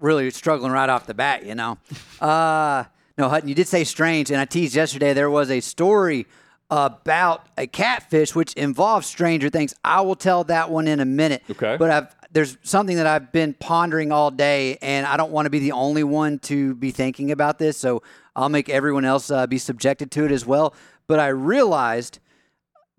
[0.00, 1.78] really struggling right off the bat, you know.
[2.20, 2.84] Uh,
[3.16, 6.26] no, Hutton, you did say strange, and I teased yesterday there was a story
[6.70, 9.74] about a catfish which involves stranger things.
[9.84, 11.42] I will tell that one in a minute.
[11.50, 11.76] Okay.
[11.76, 15.50] But I've there's something that I've been pondering all day, and I don't want to
[15.50, 18.02] be the only one to be thinking about this, so
[18.34, 20.74] I'll make everyone else uh, be subjected to it as well.
[21.06, 22.18] But I realized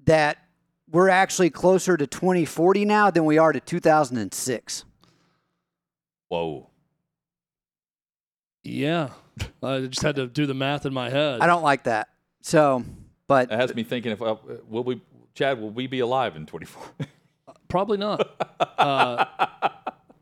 [0.05, 0.37] that
[0.89, 4.85] we're actually closer to 2040 now than we are to 2006.
[6.29, 6.69] Whoa.
[8.63, 9.09] Yeah,
[9.63, 11.41] I just had to do the math in my head.
[11.41, 12.09] I don't like that.
[12.41, 12.83] So,
[13.27, 14.35] but It has me thinking if uh,
[14.69, 15.01] will we,
[15.33, 16.83] Chad, will we be alive in 24?
[17.67, 18.29] Probably not.
[18.77, 19.25] uh,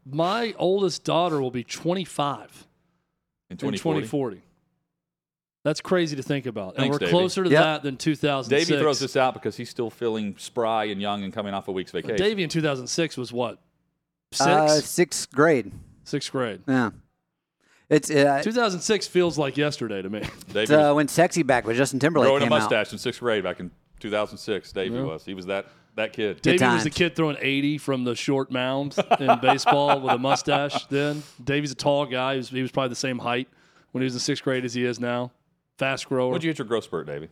[0.06, 2.68] my oldest daughter will be 25
[3.50, 4.02] in in 2040?
[4.02, 4.42] 2040.
[5.64, 6.70] That's crazy to think about.
[6.76, 7.12] and Thanks, we're Davey.
[7.12, 7.64] closer to Yep.
[7.64, 8.68] that than 2006.
[8.70, 11.72] Davey throws this out because he's still feeling spry and young and coming off a
[11.72, 12.18] week's vacation.
[12.18, 13.60] Davey in 2006 was what?
[14.34, 14.48] Six?
[14.48, 15.72] uh, sixth grade.
[16.04, 16.62] Sixth grade.
[16.68, 16.90] Yeah.
[17.94, 20.20] It's, uh, 2006 feels like yesterday to me.
[20.48, 22.98] Davey it's uh, was when Sexy Back with Justin Timberlake growing a came mustache in
[22.98, 24.72] sixth grade back in 2006.
[24.72, 25.04] Davey Yeah.
[25.04, 25.26] was.
[25.26, 26.42] He was that that kid.
[26.42, 30.86] Davey was the kid throwing 80 from the short mound in baseball with a mustache
[30.88, 31.22] then.
[31.44, 32.34] Davey's a tall guy.
[32.34, 33.48] He was, he was probably the same height
[33.92, 35.32] when he was in sixth grade as he is now.
[35.78, 36.32] Fast grower.
[36.32, 37.30] When'd you hit your growth spurt, Davey?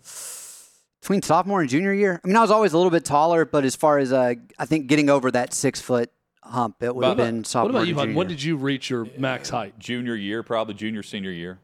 [1.01, 2.21] Between sophomore and junior year.
[2.23, 4.65] I mean, I was always a little bit taller, but as far as, uh, I
[4.65, 6.11] think getting over that six foot
[6.43, 8.89] hump, it would have What been what about you, and junior When did you reach
[8.89, 9.77] your max height?
[9.79, 11.59] Junior year, probably junior senior year.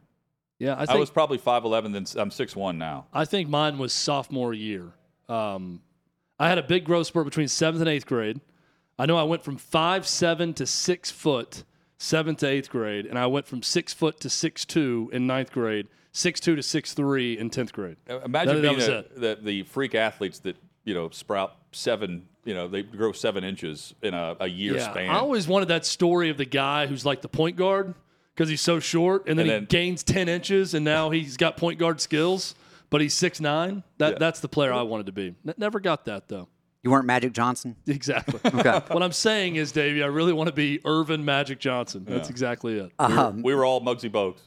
[0.59, 3.05] Yeah, I I, think was probably 5'11", then I'm 6'1 now.
[3.13, 4.91] I think mine was sophomore year.
[5.29, 5.81] Um,
[6.39, 8.41] I had a big growth spurt between seventh and eighth grade.
[8.99, 11.63] I know I went from five seven to six foot,
[11.99, 15.51] seventh to eighth grade, and I went from six foot to six two in ninth
[15.51, 17.97] grade, six two to six three in tenth grade.
[18.07, 19.19] Imagine That- that being was a, it.
[19.21, 23.93] the, the freak athletes that you know sprout seven, you know, they grow seven inches
[24.01, 25.09] in a, a year Yeah, span.
[25.11, 27.93] I always wanted that story of the guy who's like the point guard
[28.33, 31.57] because he's so short, and then And he gains ten inches, and now he's got
[31.57, 32.55] point guard skills,
[32.89, 33.83] but he's six nine.
[33.97, 34.17] That Yeah.
[34.19, 35.35] that's the player I wanted to be.
[35.47, 36.47] N- never got that though.
[36.83, 37.75] You weren't Magic Johnson?
[37.85, 38.39] Exactly.
[38.59, 38.79] Okay.
[38.93, 42.05] what I'm saying is, Davey, I really want to be Earvin Magic Johnson.
[42.07, 42.91] That's exactly it.
[42.99, 44.39] we, were, Um, we were all Muggsy Bogues.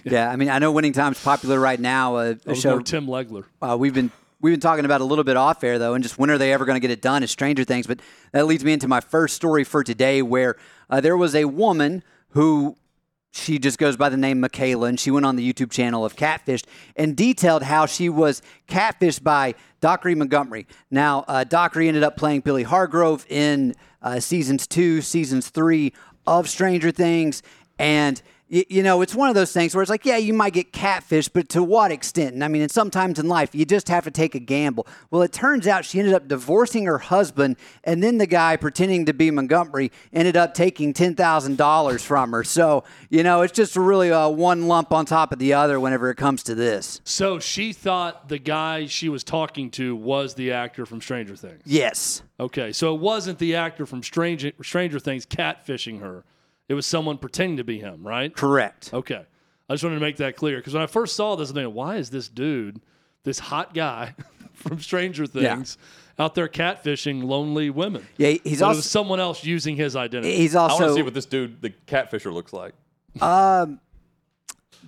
[0.04, 2.16] yeah, I mean, I know Winning Time's popular right now.
[2.16, 3.44] Uh, I a show Tim Legler.
[3.62, 6.18] uh, we've been we've been talking about a little bit off air though, and just
[6.18, 7.22] when are they ever going to get it done?
[7.22, 8.00] Is Stranger Things, but
[8.32, 10.56] that leads me into my first story for today, where
[10.90, 12.76] uh, there was a woman who
[13.32, 16.16] she just goes by the name Michaela, and she went on the YouTube channel of
[16.16, 16.64] Catfished
[16.96, 20.66] and detailed how she was catfished by Dacre Montgomery.
[20.90, 25.92] Now, uh, Dacre ended up playing Billy Hargrove in uh, seasons two, seasons three
[26.26, 27.42] of Stranger Things,
[27.78, 30.52] and you, you know, it's one of those things where it's like, yeah, you might
[30.52, 32.34] get catfish, but to what extent?
[32.34, 34.86] And I mean, and sometimes in life, you just have to take a gamble.
[35.10, 39.06] Well, it turns out she ended up divorcing her husband, and then the guy pretending
[39.06, 42.44] to be Montgomery ended up taking $10,000 from her.
[42.44, 46.10] So, you know, it's just really uh, one lump on top of the other whenever
[46.10, 47.00] it comes to this.
[47.04, 51.62] So she thought the guy she was talking to was the actor from Stranger Things.
[51.64, 52.22] Yes.
[52.38, 56.24] Okay, so it wasn't the actor from Stranger Stranger Things catfishing her.
[56.68, 58.34] It was someone pretending to be him, right?
[58.34, 58.92] Correct.
[58.92, 59.24] Okay.
[59.68, 61.74] I just wanted to make that clear because when I first saw this, I'm thinking,
[61.74, 62.80] why is this dude,
[63.24, 64.14] this hot guy
[64.52, 65.76] from Stranger Things,
[66.18, 68.06] out there catfishing lonely women?
[68.16, 70.36] Yeah, he's But it also was someone else using his identity.
[70.36, 70.76] he's also.
[70.76, 72.74] I want to see what this dude, the catfisher, looks like.
[73.20, 73.80] Um,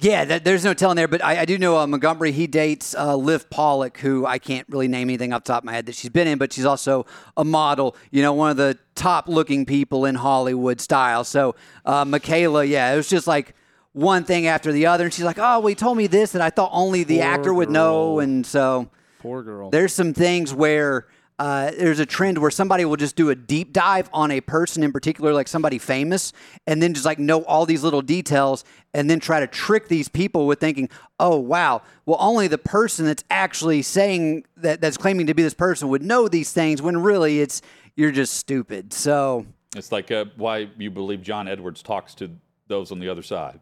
[0.01, 2.31] yeah, that, there's no telling there, but I, I do know uh, Montgomery.
[2.31, 5.67] He dates uh, Liv Pollock, who I can't really name anything off the top of
[5.67, 7.05] my head that she's been in, but she's also
[7.37, 7.97] a model.
[8.11, 11.25] You know, one of the top-looking people in Hollywood style.
[11.25, 13.55] So, uh, Michaela, yeah, it was just like
[13.93, 16.43] one thing after the other, and she's like, "Oh, well, he told me this that
[16.43, 19.71] I thought only the Poor actor would know," and so Poor girl.
[19.71, 21.09] there's some things where
[21.39, 24.83] uh, there's a trend where somebody will just do a deep dive on a person
[24.83, 26.33] in particular, like somebody famous,
[26.67, 30.09] and then just like know all these little details, and then try to trick these
[30.09, 30.89] people with thinking,
[31.21, 35.55] "Oh, wow, well, only the person that's actually saying that that's claiming to be this
[35.55, 37.63] person would know these things." When really, it's
[37.95, 38.93] you're just stupid.
[38.93, 42.31] So It's like uh, why you believe John Edwards talks to
[42.67, 43.61] those on the other side.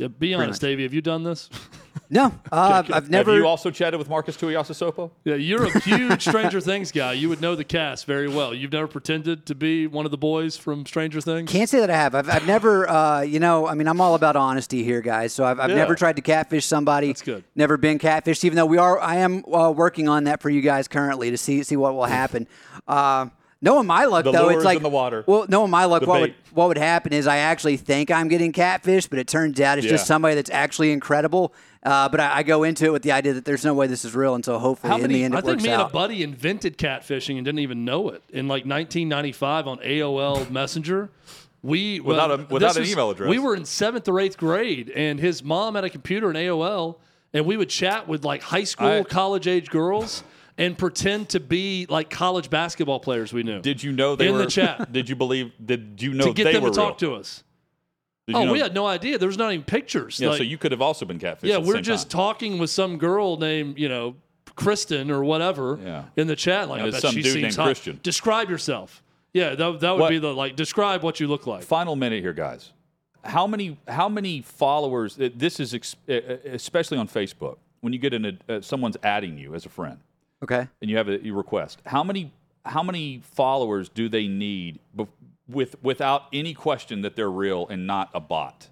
[0.00, 0.82] Yeah, be honest, Davey.
[0.82, 1.50] Have you done this?
[2.10, 3.32] no, uh, I've never.
[3.32, 5.10] Have you also chatted with Marcus Tuiasosopo?
[5.24, 7.12] Yeah, you're a huge Stranger Things guy.
[7.14, 8.52] You would know the cast very well.
[8.54, 11.50] You've never pretended to be one of the boys from Stranger Things.
[11.50, 12.14] Can't say that I have.
[12.14, 15.32] I've, I've never, uh, you know, I mean, I'm all about honesty here, guys.
[15.32, 15.76] So I've, I've Yeah.
[15.76, 17.08] never tried to catfish somebody.
[17.08, 17.44] That's good.
[17.54, 19.00] Never been catfished, even though we are.
[19.00, 22.04] I am uh, working on that for you guys currently to see see what will
[22.04, 22.46] happen.
[22.86, 23.28] Uh,
[23.62, 25.24] knowing my luck, The though, it's like in the water.
[25.26, 28.28] Well, knowing my luck, The what would what would happen is I actually think I'm
[28.28, 31.52] getting catfished, but it turns out it's just somebody that's actually incredible.
[31.84, 34.04] Uh, but I, I go into it with the idea that there's no way this
[34.06, 35.82] is real until hopefully How in many- the end it I think works me and
[35.82, 41.10] a buddy invented catfishing and didn't even know it in like 1995 on AOL Messenger.
[41.62, 43.28] We Without well, a- without an was- email address.
[43.28, 46.96] We were in seventh or eighth grade, and his mom had a computer in AOL,
[47.32, 50.22] and we would chat with like high school, I- college age girls.
[50.56, 53.60] And pretend to be like college basketball players we knew.
[53.60, 54.92] Did you know they In were in the chat.
[54.92, 55.50] Did you believe?
[55.66, 56.32] Did you know they were?
[56.32, 57.14] to get they them were to talk real?
[57.14, 57.42] to us.
[58.26, 59.18] Did Oh, you know- we had no idea.
[59.18, 60.18] There was not even pictures.
[60.18, 61.44] Yeah, Like- so you could have also been catfished.
[61.44, 62.18] yeah, at we're same just time.
[62.18, 64.16] talking with some girl named, you know,
[64.56, 66.04] Kristen or whatever Yeah.
[66.16, 66.68] in the chat.
[66.68, 67.64] Like, And I bet some she dude seems named hot.
[67.66, 68.00] Christian.
[68.02, 69.02] Describe yourself.
[69.32, 70.54] Yeah, that, that would What- be the like.
[70.56, 71.64] Describe what you look like.
[71.64, 72.72] Final minute here, guys.
[73.24, 75.18] How many how many followers?
[75.18, 78.60] uh, This is ex- uh, uh, especially on Facebook when you get in a uh,
[78.60, 79.98] someone's adding you as a friend
[80.42, 80.68] okay.
[80.82, 81.80] and you have a you request.
[81.86, 82.30] How many
[82.66, 85.08] how many followers do they need bef-
[85.48, 88.68] with without any question that they're real and not a bot?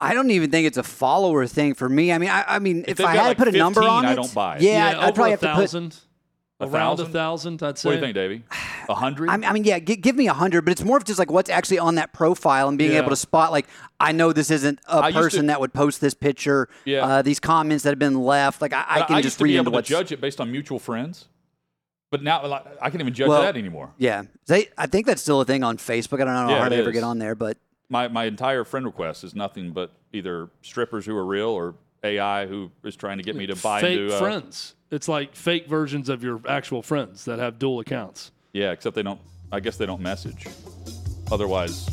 [0.00, 2.12] I don't even think it's a follower thing for me.
[2.12, 3.96] I mean, I, I mean, if, they've I had like to put a number 15,
[3.96, 4.62] on I don't buy it.
[4.62, 5.56] Yeah, yeah, I'd, over probably a have to put.
[5.56, 5.96] thousand.
[6.60, 7.06] A around thousand?
[7.06, 7.88] a thousand, I'd say.
[7.88, 8.42] What do you think, Davey?
[8.88, 9.28] A hundred?
[9.28, 11.18] I mean, I mean, yeah, give, give me a hundred, but it's more of just
[11.18, 12.98] like what's actually on that profile and being Yeah.
[12.98, 13.50] able to spot.
[13.52, 13.66] Like,
[14.00, 16.68] I know this isn't a I used to- person that would post this picture.
[16.84, 17.04] Yeah.
[17.04, 19.50] Uh, these comments that have been left, like I, I can used just to read
[19.52, 19.88] be into able to what's.
[19.88, 21.26] judge it based on mutual friends,
[22.10, 23.92] but now like, I can't even judge Well, that anymore.
[23.98, 24.68] Yeah, they.
[24.76, 26.20] I think that's still a thing on Facebook.
[26.20, 27.56] I don't know Yeah, how it they ever get on there, but
[27.88, 32.46] my, my entire friend request is nothing but either strippers who are real or AI
[32.46, 34.14] who is trying to get me to buy Fake into.
[34.14, 34.74] Uh, friends.
[34.90, 38.30] It's like fake versions of your actual friends that have dual accounts.
[38.52, 39.20] yeah, except they don't.
[39.50, 40.46] I guess they don't message.
[41.32, 41.88] Otherwise,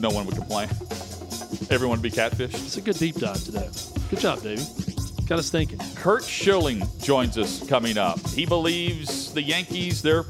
[0.00, 0.68] no one would complain.
[1.70, 2.54] Everyone would be catfished.
[2.54, 3.68] It's a good deep dive today.
[4.08, 4.62] Good job, Davey.
[5.30, 5.78] Got us thinking.
[5.94, 8.18] Curt Schilling joins us coming up.
[8.30, 10.24] He believes the Yankees they're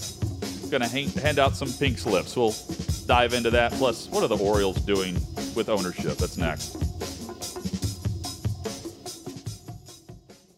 [0.70, 2.36] going to hand out some pink slips.
[2.36, 2.55] We'll
[3.07, 3.72] dive into that.
[3.72, 5.14] Plus, what are the Orioles doing
[5.57, 6.18] with ownership?
[6.18, 6.76] That's next.